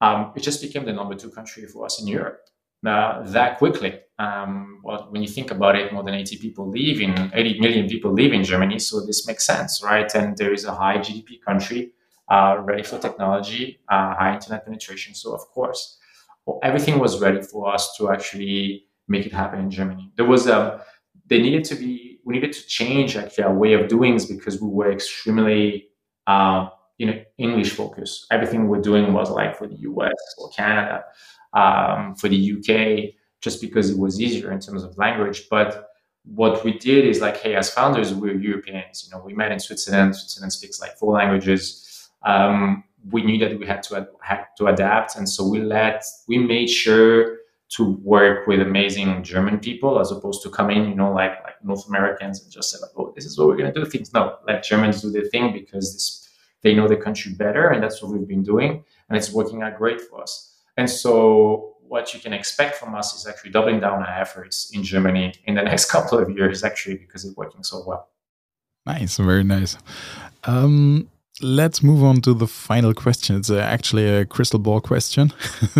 um, 0.00 0.32
it 0.36 0.40
just 0.40 0.62
became 0.62 0.84
the 0.84 0.92
number 0.92 1.14
two 1.14 1.30
country 1.30 1.66
for 1.66 1.84
us 1.84 2.00
in 2.00 2.06
Europe 2.06 2.40
uh, 2.86 3.22
that 3.30 3.58
quickly. 3.58 4.00
Um, 4.18 4.80
well, 4.84 5.08
when 5.10 5.22
you 5.22 5.28
think 5.28 5.50
about 5.50 5.76
it, 5.76 5.92
more 5.92 6.04
than 6.04 6.14
80 6.14 6.38
people 6.38 6.70
live 6.70 7.00
in 7.00 7.30
80 7.34 7.60
million 7.60 7.88
people 7.88 8.12
live 8.12 8.32
in 8.32 8.44
Germany, 8.44 8.78
so 8.78 9.04
this 9.04 9.26
makes 9.26 9.44
sense, 9.44 9.82
right? 9.82 10.12
And 10.14 10.36
there 10.36 10.52
is 10.52 10.64
a 10.64 10.74
high 10.74 10.98
GDP 10.98 11.40
country 11.44 11.92
uh, 12.28 12.56
ready 12.60 12.82
for 12.82 12.98
technology, 12.98 13.80
uh, 13.88 14.14
high 14.14 14.34
internet 14.34 14.64
penetration. 14.64 15.14
So 15.14 15.34
of 15.34 15.40
course, 15.48 15.98
well, 16.46 16.58
everything 16.62 16.98
was 16.98 17.20
ready 17.20 17.42
for 17.42 17.72
us 17.72 17.96
to 17.98 18.10
actually 18.10 18.86
make 19.08 19.26
it 19.26 19.32
happen 19.32 19.60
in 19.60 19.70
Germany. 19.70 20.12
There 20.16 20.26
was 20.26 20.46
a, 20.46 20.74
um, 20.74 20.80
they 21.26 21.40
needed 21.40 21.64
to 21.64 21.74
be, 21.74 22.20
we 22.24 22.34
needed 22.34 22.52
to 22.52 22.66
change 22.66 23.16
actually 23.16 23.44
our 23.44 23.54
way 23.54 23.74
of 23.74 23.88
doing 23.88 24.18
because 24.28 24.60
we 24.60 24.68
were 24.68 24.90
extremely, 24.90 25.88
uh, 26.26 26.68
you 26.98 27.06
know, 27.06 27.22
English 27.38 27.72
focused. 27.72 28.26
Everything 28.30 28.68
we're 28.68 28.80
doing 28.80 29.12
was 29.12 29.30
like 29.30 29.56
for 29.56 29.66
the 29.66 29.76
US 29.76 30.12
or 30.38 30.50
Canada, 30.50 31.04
um, 31.54 32.14
for 32.14 32.28
the 32.28 32.52
UK, 32.52 33.14
just 33.40 33.60
because 33.60 33.90
it 33.90 33.98
was 33.98 34.20
easier 34.20 34.52
in 34.52 34.60
terms 34.60 34.84
of 34.84 34.96
language. 34.98 35.48
But 35.50 35.90
what 36.24 36.64
we 36.64 36.78
did 36.78 37.04
is 37.06 37.20
like, 37.20 37.38
hey, 37.38 37.54
as 37.54 37.70
founders, 37.70 38.14
we're 38.14 38.36
Europeans. 38.36 39.04
You 39.04 39.16
know, 39.16 39.24
we 39.24 39.34
met 39.34 39.52
in 39.52 39.60
Switzerland. 39.60 40.16
Switzerland 40.16 40.52
speaks 40.52 40.80
like 40.80 40.96
four 40.96 41.14
languages 41.14 41.83
um, 42.24 42.84
we 43.10 43.22
knew 43.22 43.38
that 43.38 43.58
we 43.58 43.66
had 43.66 43.82
to 43.84 44.08
had 44.22 44.46
to 44.58 44.66
adapt, 44.66 45.16
and 45.16 45.28
so 45.28 45.46
we 45.46 45.60
let 45.60 46.04
we 46.28 46.38
made 46.38 46.68
sure 46.68 47.38
to 47.70 47.92
work 48.02 48.46
with 48.46 48.60
amazing 48.60 49.22
German 49.22 49.58
people 49.58 49.98
as 49.98 50.12
opposed 50.12 50.42
to 50.42 50.50
come 50.50 50.70
in, 50.70 50.88
you 50.88 50.94
know, 50.94 51.12
like 51.12 51.42
like 51.44 51.62
North 51.64 51.86
Americans 51.88 52.42
and 52.42 52.52
just 52.52 52.70
say 52.70 52.78
like, 52.80 52.90
oh, 52.96 53.12
this 53.14 53.24
is 53.24 53.38
what 53.38 53.48
we're 53.48 53.56
gonna 53.56 53.72
do 53.72 53.84
things. 53.84 54.12
No, 54.12 54.38
let 54.46 54.62
Germans 54.62 55.02
do 55.02 55.10
their 55.10 55.24
thing 55.24 55.52
because 55.52 55.92
this, 55.92 56.28
they 56.62 56.74
know 56.74 56.88
the 56.88 56.96
country 56.96 57.32
better, 57.34 57.68
and 57.68 57.82
that's 57.82 58.02
what 58.02 58.12
we've 58.12 58.28
been 58.28 58.42
doing, 58.42 58.84
and 59.08 59.16
it's 59.18 59.32
working 59.32 59.62
out 59.62 59.76
great 59.76 60.00
for 60.00 60.22
us. 60.22 60.62
And 60.76 60.88
so 60.88 61.74
what 61.86 62.14
you 62.14 62.20
can 62.20 62.32
expect 62.32 62.76
from 62.76 62.94
us 62.94 63.14
is 63.14 63.26
actually 63.26 63.50
doubling 63.50 63.80
down 63.80 64.02
our 64.02 64.20
efforts 64.20 64.70
in 64.72 64.82
Germany 64.82 65.34
in 65.44 65.54
the 65.54 65.62
next 65.70 65.90
couple 65.90 66.18
of 66.18 66.30
years, 66.30 66.64
actually, 66.64 66.96
because 66.96 67.24
it's 67.24 67.36
working 67.36 67.62
so 67.62 67.84
well. 67.86 68.08
Nice, 68.86 69.16
very 69.16 69.44
nice. 69.44 69.78
Um, 70.44 71.08
let's 71.40 71.82
move 71.82 72.02
on 72.02 72.20
to 72.22 72.34
the 72.34 72.46
final 72.46 72.94
question. 72.94 73.36
It's 73.36 73.50
uh, 73.50 73.58
actually 73.58 74.08
a 74.08 74.24
crystal 74.24 74.58
ball 74.58 74.80
question. 74.80 75.32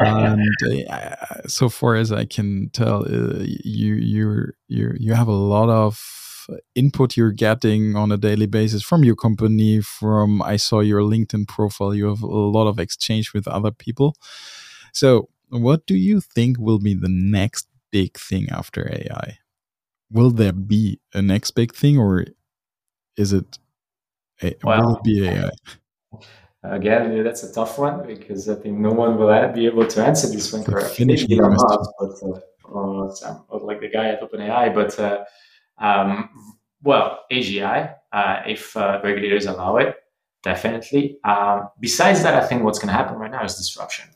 and 0.00 0.42
uh, 0.90 1.16
so 1.46 1.68
far 1.68 1.96
as 1.96 2.12
I 2.12 2.24
can 2.24 2.70
tell, 2.72 3.04
uh, 3.04 3.38
you 3.64 3.94
you 3.94 4.52
you 4.68 4.94
you 4.98 5.14
have 5.14 5.28
a 5.28 5.32
lot 5.32 5.68
of 5.68 6.48
input 6.74 7.16
you're 7.16 7.32
getting 7.32 7.96
on 7.96 8.10
a 8.10 8.16
daily 8.16 8.46
basis 8.46 8.82
from 8.82 9.04
your 9.04 9.16
company. 9.16 9.80
From 9.80 10.42
I 10.42 10.56
saw 10.56 10.80
your 10.80 11.00
LinkedIn 11.00 11.48
profile, 11.48 11.94
you 11.94 12.06
have 12.08 12.22
a 12.22 12.26
lot 12.26 12.66
of 12.66 12.78
exchange 12.78 13.32
with 13.32 13.46
other 13.48 13.70
people. 13.70 14.16
So, 14.92 15.28
what 15.48 15.86
do 15.86 15.94
you 15.94 16.20
think 16.20 16.58
will 16.58 16.78
be 16.78 16.94
the 16.94 17.08
next 17.08 17.68
big 17.90 18.18
thing 18.18 18.48
after 18.50 18.90
AI? 18.90 19.38
Will 20.10 20.30
there 20.30 20.52
be 20.52 21.00
a 21.14 21.22
next 21.22 21.52
big 21.52 21.74
thing, 21.74 21.98
or 21.98 22.26
is 23.16 23.32
it 23.32 23.58
well, 24.64 24.86
will 24.86 25.00
be 25.02 25.26
AI? 25.26 25.50
Again, 26.64 27.24
that's 27.24 27.42
a 27.42 27.52
tough 27.52 27.78
one 27.78 28.06
because 28.06 28.48
I 28.48 28.54
think 28.54 28.78
no 28.78 28.90
one 28.90 29.18
will 29.18 29.52
be 29.52 29.66
able 29.66 29.86
to 29.86 30.04
answer 30.04 30.28
this 30.28 30.52
one 30.52 30.62
correctly. 30.62 30.94
Finish 30.94 31.26
Elon 31.30 31.54
Musk, 31.54 31.90
but 31.98 32.42
uh, 32.74 33.58
like 33.58 33.80
the 33.80 33.88
guy 33.88 34.08
at 34.10 34.20
OpenAI. 34.22 34.72
But 34.72 34.98
uh, 34.98 35.24
um, 35.78 36.30
well, 36.82 37.20
AGI, 37.32 37.94
uh, 38.12 38.36
if 38.46 38.76
uh, 38.76 39.00
regulators 39.02 39.46
allow 39.46 39.76
it, 39.78 39.96
definitely. 40.42 41.18
Um, 41.24 41.70
besides 41.80 42.22
that, 42.22 42.40
I 42.40 42.46
think 42.46 42.62
what's 42.62 42.78
going 42.78 42.88
to 42.88 42.94
happen 42.94 43.16
right 43.16 43.30
now 43.30 43.44
is 43.44 43.56
disruption. 43.56 44.08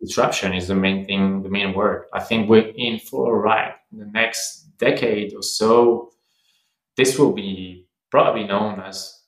Disruption 0.00 0.52
is 0.52 0.68
the 0.68 0.74
main 0.74 1.06
thing, 1.06 1.42
the 1.42 1.48
main 1.48 1.74
word. 1.74 2.06
I 2.12 2.20
think 2.20 2.48
we're 2.48 2.72
in 2.76 2.98
for 2.98 3.34
a 3.34 3.38
ride. 3.38 3.74
In 3.92 3.98
the 3.98 4.06
next 4.06 4.76
decade 4.78 5.34
or 5.34 5.42
so, 5.42 6.10
this 6.96 7.18
will 7.18 7.32
be 7.32 7.86
probably 8.10 8.44
known 8.44 8.80
as 8.80 9.21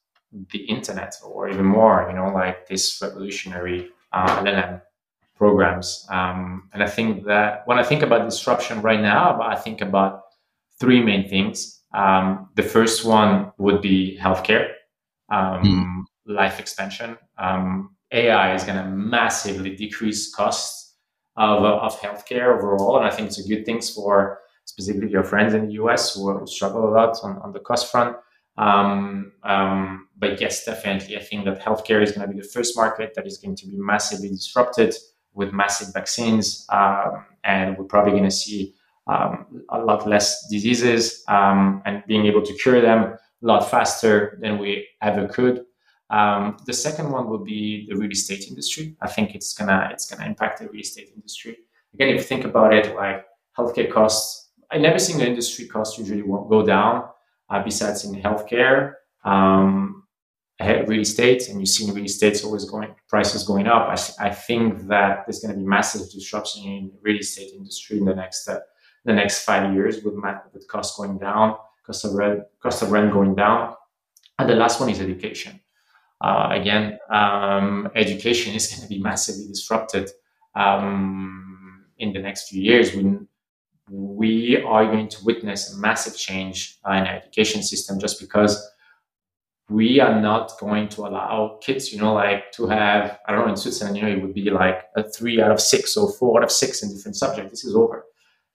the 0.50 0.58
internet 0.58 1.14
or 1.24 1.48
even 1.48 1.64
more, 1.64 2.06
you 2.08 2.16
know, 2.16 2.28
like 2.28 2.66
this 2.66 3.00
revolutionary 3.00 3.90
uh, 4.12 4.42
LLM 4.42 4.80
programs. 5.36 6.06
Um, 6.10 6.68
and 6.72 6.82
I 6.82 6.86
think 6.86 7.24
that 7.26 7.62
when 7.66 7.78
I 7.78 7.82
think 7.82 8.02
about 8.02 8.28
disruption 8.28 8.80
right 8.82 9.00
now, 9.00 9.40
I 9.40 9.56
think 9.56 9.80
about 9.80 10.22
three 10.80 11.02
main 11.02 11.28
things. 11.28 11.82
Um, 11.92 12.48
the 12.54 12.62
first 12.62 13.04
one 13.04 13.52
would 13.58 13.80
be 13.80 14.18
healthcare, 14.20 14.70
um, 15.30 15.62
mm. 15.62 16.02
life 16.26 16.58
expansion. 16.58 17.16
Um, 17.38 17.96
AI 18.10 18.54
is 18.54 18.64
going 18.64 18.78
to 18.78 18.88
massively 18.88 19.74
decrease 19.74 20.34
costs 20.34 20.94
of, 21.36 21.64
of 21.64 22.00
healthcare 22.00 22.56
overall. 22.56 22.98
And 22.98 23.06
I 23.06 23.10
think 23.10 23.28
it's 23.28 23.44
a 23.44 23.48
good 23.48 23.64
thing 23.64 23.80
for 23.80 24.40
specifically 24.64 25.10
your 25.10 25.24
friends 25.24 25.54
in 25.54 25.66
the 25.66 25.72
US 25.74 26.14
who, 26.14 26.36
who 26.36 26.46
struggle 26.46 26.88
a 26.88 26.92
lot 26.92 27.16
on, 27.22 27.38
on 27.38 27.52
the 27.52 27.60
cost 27.60 27.90
front. 27.90 28.16
Um, 28.56 29.32
um, 29.42 30.08
but 30.16 30.40
yes, 30.40 30.64
definitely, 30.64 31.16
I 31.16 31.20
think 31.20 31.44
that 31.44 31.60
healthcare 31.60 32.02
is 32.02 32.12
going 32.12 32.26
to 32.26 32.32
be 32.32 32.40
the 32.40 32.48
first 32.48 32.76
market 32.76 33.14
that 33.14 33.26
is 33.26 33.38
going 33.38 33.56
to 33.56 33.66
be 33.66 33.76
massively 33.76 34.28
disrupted 34.28 34.94
with 35.34 35.52
massive 35.52 35.92
vaccines, 35.92 36.66
um, 36.70 37.24
and 37.42 37.76
we're 37.76 37.84
probably 37.84 38.12
going 38.12 38.24
to 38.24 38.30
see 38.30 38.74
um, 39.06 39.64
a 39.70 39.78
lot 39.78 40.08
less 40.08 40.46
diseases 40.48 41.24
um, 41.28 41.82
and 41.84 42.02
being 42.06 42.26
able 42.26 42.42
to 42.42 42.54
cure 42.54 42.80
them 42.80 43.02
a 43.02 43.46
lot 43.46 43.68
faster 43.70 44.38
than 44.40 44.58
we 44.58 44.86
ever 45.02 45.26
could. 45.26 45.64
Um, 46.10 46.56
the 46.64 46.72
second 46.72 47.10
one 47.10 47.28
will 47.28 47.44
be 47.44 47.86
the 47.88 47.96
real 47.96 48.10
estate 48.10 48.46
industry. 48.48 48.96
I 49.00 49.08
think 49.08 49.34
it's 49.34 49.52
gonna 49.52 49.88
it's 49.90 50.08
gonna 50.08 50.26
impact 50.26 50.60
the 50.60 50.68
real 50.68 50.80
estate 50.80 51.10
industry. 51.14 51.56
Again, 51.92 52.08
if 52.08 52.16
you 52.16 52.22
think 52.22 52.44
about 52.44 52.72
it, 52.72 52.94
like 52.94 53.26
healthcare 53.58 53.90
costs, 53.90 54.50
I 54.70 54.78
never 54.78 54.98
seen 54.98 55.18
the 55.18 55.26
industry 55.26 55.66
costs 55.66 55.98
usually 55.98 56.22
won't 56.22 56.48
go 56.48 56.64
down 56.64 57.08
besides 57.64 58.04
in 58.04 58.20
healthcare. 58.20 58.94
Um, 59.24 60.04
real 60.60 61.00
estate, 61.00 61.48
and 61.48 61.58
you 61.60 61.66
see 61.66 61.88
in 61.88 61.94
real 61.94 62.04
estate's 62.04 62.44
always 62.44 62.64
going 62.64 62.94
prices 63.08 63.42
going 63.44 63.66
up. 63.66 63.88
I, 63.88 64.26
I 64.26 64.30
think 64.30 64.86
that 64.88 65.24
there's 65.26 65.40
going 65.40 65.54
to 65.54 65.60
be 65.60 65.66
massive 65.66 66.10
disruption 66.12 66.64
in 66.64 66.92
real 67.02 67.18
estate 67.18 67.52
industry 67.54 67.98
in 67.98 68.04
the 68.04 68.14
next 68.14 68.48
uh, 68.48 68.60
the 69.04 69.12
next 69.12 69.44
five 69.44 69.74
years 69.74 70.02
with 70.02 70.14
with 70.52 70.68
cost 70.68 70.96
going 70.96 71.18
down, 71.18 71.56
cost 71.84 72.04
of 72.04 72.12
rent 72.14 72.44
cost 72.62 72.82
of 72.82 72.92
rent 72.92 73.12
going 73.12 73.34
down, 73.34 73.74
and 74.38 74.48
the 74.48 74.54
last 74.54 74.80
one 74.80 74.90
is 74.90 75.00
education. 75.00 75.60
Uh, 76.20 76.48
again, 76.52 76.98
um, 77.10 77.90
education 77.94 78.54
is 78.54 78.68
going 78.68 78.82
to 78.82 78.88
be 78.88 79.02
massively 79.02 79.46
disrupted 79.46 80.08
um, 80.54 81.84
in 81.98 82.12
the 82.12 82.18
next 82.20 82.48
few 82.48 82.62
years. 82.62 82.94
We 83.90 84.62
are 84.62 84.86
going 84.86 85.08
to 85.08 85.24
witness 85.24 85.74
a 85.74 85.78
massive 85.78 86.16
change 86.16 86.78
in 86.86 86.90
our 86.92 87.16
education 87.16 87.62
system 87.62 87.98
just 87.98 88.20
because 88.20 88.70
we 89.68 89.98
are 90.00 90.20
not 90.20 90.52
going 90.60 90.88
to 90.88 91.02
allow 91.02 91.58
kids, 91.62 91.92
you 91.92 91.98
know, 91.98 92.12
like 92.12 92.52
to 92.52 92.66
have, 92.66 93.18
I 93.26 93.32
don't 93.32 93.46
know, 93.46 93.50
in 93.50 93.56
Switzerland, 93.56 93.96
you 93.96 94.02
know, 94.02 94.10
it 94.10 94.20
would 94.20 94.34
be 94.34 94.50
like 94.50 94.84
a 94.96 95.02
three 95.02 95.40
out 95.40 95.50
of 95.50 95.60
six 95.60 95.96
or 95.96 96.12
four 96.12 96.38
out 96.38 96.44
of 96.44 96.50
six 96.50 96.82
in 96.82 96.92
different 96.94 97.16
subjects. 97.16 97.50
This 97.50 97.64
is 97.64 97.74
over. 97.74 98.04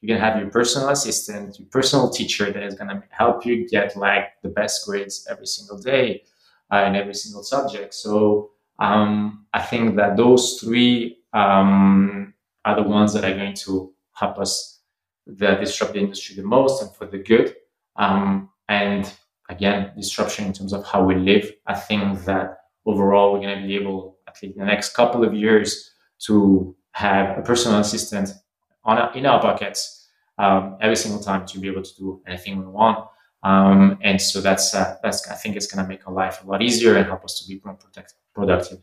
You 0.01 0.07
can 0.07 0.17
have 0.17 0.39
your 0.39 0.49
personal 0.49 0.89
assistant, 0.89 1.59
your 1.59 1.67
personal 1.69 2.09
teacher 2.09 2.51
that 2.51 2.63
is 2.63 2.75
going 2.75 2.89
to 2.89 3.03
help 3.09 3.45
you 3.45 3.67
get 3.67 3.97
like 3.97 4.41
the 4.43 4.49
best 4.49 4.85
grades 4.85 5.27
every 5.29 5.47
single 5.47 5.77
day 5.77 6.23
uh, 6.71 6.85
in 6.87 6.95
every 6.95 7.15
single 7.15 7.43
subject. 7.43 7.93
So 7.93 8.51
um, 8.77 9.45
I 9.53 9.61
think 9.61 9.95
that 9.97 10.15
those 10.15 10.59
three 10.61 11.17
um, 11.33 12.33
are 12.65 12.75
the 12.75 12.87
ones 12.87 13.13
that 13.13 13.25
are 13.25 13.35
going 13.35 13.55
to 13.55 13.91
help 14.13 14.37
us 14.37 14.78
that 15.37 15.59
disrupt 15.59 15.93
the 15.93 15.99
industry 15.99 16.35
the 16.35 16.43
most 16.43 16.81
and 16.81 16.93
for 16.95 17.05
the 17.05 17.19
good. 17.19 17.55
Um, 17.95 18.49
and 18.67 19.11
again, 19.49 19.91
disruption 19.95 20.45
in 20.45 20.53
terms 20.53 20.73
of 20.73 20.85
how 20.85 21.03
we 21.03 21.15
live. 21.15 21.51
I 21.67 21.75
think 21.75 22.23
that 22.25 22.57
overall 22.85 23.33
we're 23.33 23.41
going 23.41 23.61
to 23.61 23.67
be 23.67 23.75
able, 23.75 24.17
at 24.27 24.41
least 24.41 24.55
in 24.55 24.59
the 24.59 24.65
next 24.65 24.95
couple 24.95 25.23
of 25.23 25.33
years, 25.33 25.91
to 26.25 26.75
have 26.91 27.37
a 27.37 27.41
personal 27.41 27.79
assistant 27.79 28.29
on 28.83 28.97
our, 28.97 29.13
in 29.15 29.25
our 29.25 29.41
pockets 29.41 30.07
um, 30.37 30.77
every 30.81 30.95
single 30.95 31.21
time 31.21 31.45
to 31.47 31.59
be 31.59 31.67
able 31.67 31.83
to 31.83 31.95
do 31.95 32.21
anything 32.27 32.59
we 32.59 32.65
want. 32.65 33.05
Um, 33.43 33.97
and 34.01 34.21
so 34.21 34.41
that's 34.41 34.73
uh, 34.73 34.97
that's 35.01 35.27
I 35.29 35.35
think 35.35 35.55
it's 35.55 35.67
going 35.67 35.83
to 35.83 35.87
make 35.87 36.05
our 36.07 36.13
life 36.13 36.43
a 36.43 36.47
lot 36.47 36.61
easier 36.61 36.97
and 36.97 37.05
help 37.05 37.23
us 37.23 37.39
to 37.39 37.47
be 37.47 37.61
more 37.63 37.75
protect, 37.75 38.13
productive. 38.35 38.79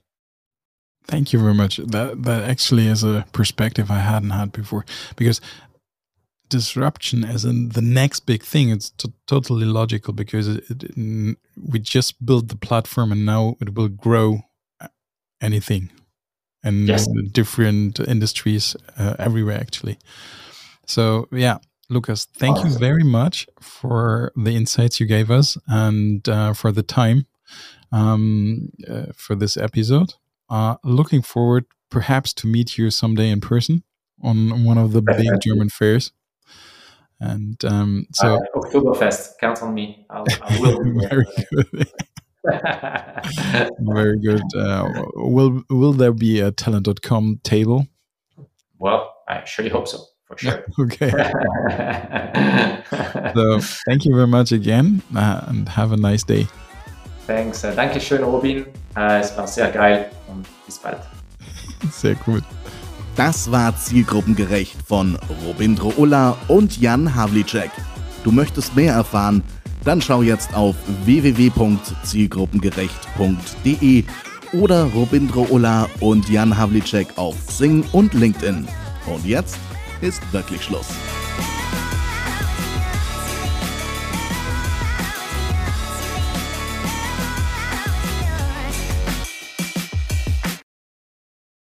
Thank 1.05 1.33
you 1.33 1.39
very 1.39 1.55
much. 1.55 1.77
That 1.77 2.23
that 2.23 2.49
actually 2.49 2.89
is 2.89 3.05
a 3.05 3.27
perspective 3.33 3.91
I 3.91 3.99
hadn't 3.99 4.31
had 4.31 4.53
before 4.53 4.85
because 5.17 5.41
disruption 6.49 7.25
as 7.25 7.45
in 7.45 7.71
the 7.71 7.83
next 7.83 8.21
big 8.21 8.43
thing. 8.43 8.71
It's 8.71 8.93
totally 9.27 9.67
logical 9.67 10.13
because 10.13 10.49
it, 10.49 10.65
it, 10.71 11.37
we 11.57 11.79
just 11.79 12.25
built 12.25 12.49
the 12.49 12.57
platform 12.57 13.13
and 13.13 13.25
now 13.27 13.57
it 13.61 13.75
will 13.75 13.89
grow 13.89 14.41
anything. 15.41 15.91
And 16.63 16.89
yes. 16.89 17.07
different 17.33 18.01
industries 18.01 18.77
uh, 18.99 19.15
everywhere 19.19 19.59
actually. 19.59 19.99
So 20.87 21.29
yeah 21.31 21.59
lucas 21.89 22.27
thank 22.35 22.57
awesome. 22.57 22.73
you 22.73 22.79
very 22.79 23.05
much 23.05 23.47
for 23.61 24.33
the 24.37 24.51
insights 24.51 24.99
you 25.01 25.07
gave 25.07 25.31
us 25.31 25.57
and 25.69 26.29
uh, 26.29 26.53
for 26.53 26.73
the 26.73 26.83
time 26.83 27.27
um, 27.93 28.71
uh, 28.89 29.07
for 29.15 29.35
this 29.35 29.57
episode. 29.57 30.15
Uh, 30.49 30.77
looking 30.85 31.23
forward 31.23 31.65
perhaps 31.91 32.33
to 32.33 32.47
meet 32.47 32.79
you 32.79 32.91
someday 32.91 33.31
in 33.31 33.41
person 33.41 33.83
on 34.23 34.65
one 34.65 34.79
of 34.79 34.93
the 34.93 35.03
big 35.03 35.27
german 35.43 35.69
fairs 35.69 36.13
and 37.21 37.65
um, 37.65 38.07
so 38.13 38.35
uh, 38.35 38.41
Oktoberfest, 38.59 39.39
count 39.41 39.63
on 39.63 39.75
me. 39.75 40.07
I'll, 40.11 40.25
I 40.43 40.61
will. 40.61 40.83
very 41.09 41.27
good. 41.51 41.89
very 43.81 44.19
good. 44.19 44.43
Uh, 44.55 45.05
will 45.15 45.63
will 45.71 45.93
there 45.93 46.13
be 46.13 46.41
a 46.41 46.53
talent.com 46.53 47.41
table? 47.43 47.87
Well, 48.79 49.15
I 49.29 49.45
surely 49.45 49.71
hope 49.71 49.89
so. 49.89 49.99
For 50.27 50.37
sure. 50.37 50.65
okay. 50.81 51.11
so, 53.35 53.61
thank 53.87 54.05
you 54.05 54.15
very 54.15 54.27
much 54.27 54.51
again 54.51 55.03
uh, 55.15 55.45
and 55.47 55.69
have 55.69 55.93
a 55.93 55.97
nice 55.97 56.25
day. 56.25 56.49
Thanks. 57.27 57.65
Uh, 57.65 57.75
danke 57.75 58.01
schön, 58.01 58.23
Robin. 58.23 58.67
Uh, 58.97 59.21
es 59.21 59.37
war 59.37 59.47
sehr 59.47 59.71
geil 59.71 60.11
und 60.29 60.47
bis 60.65 60.79
bald. 60.79 61.01
Sehr 61.91 62.15
gut. 62.17 62.45
Das 63.17 63.51
war 63.51 63.77
Zielgruppengerecht 63.77 64.77
von 64.87 65.19
Robindro 65.47 65.95
Ulla 65.97 66.37
und 66.49 66.79
Jan 66.79 67.15
Havlicek. 67.15 67.71
Du 68.25 68.31
möchtest 68.31 68.77
mehr 68.77 68.93
erfahren? 68.93 69.43
Dann 69.85 70.03
schau 70.03 70.21
jetzt 70.21 70.55
auf 70.55 70.77
www.zielgruppengerecht.de 71.07 74.05
oder 74.53 74.85
Robindro 74.85 75.47
Ulla 75.49 75.89
und 76.01 76.29
Jan 76.29 76.59
Havlicek 76.59 77.17
auf 77.17 77.37
Sing 77.49 77.87
und 77.93 78.13
LinkedIn. 78.13 78.69
Und 79.07 79.25
jetzt 79.25 79.57
ist 80.03 80.21
wirklich 80.33 80.63
Schluss. 80.63 80.89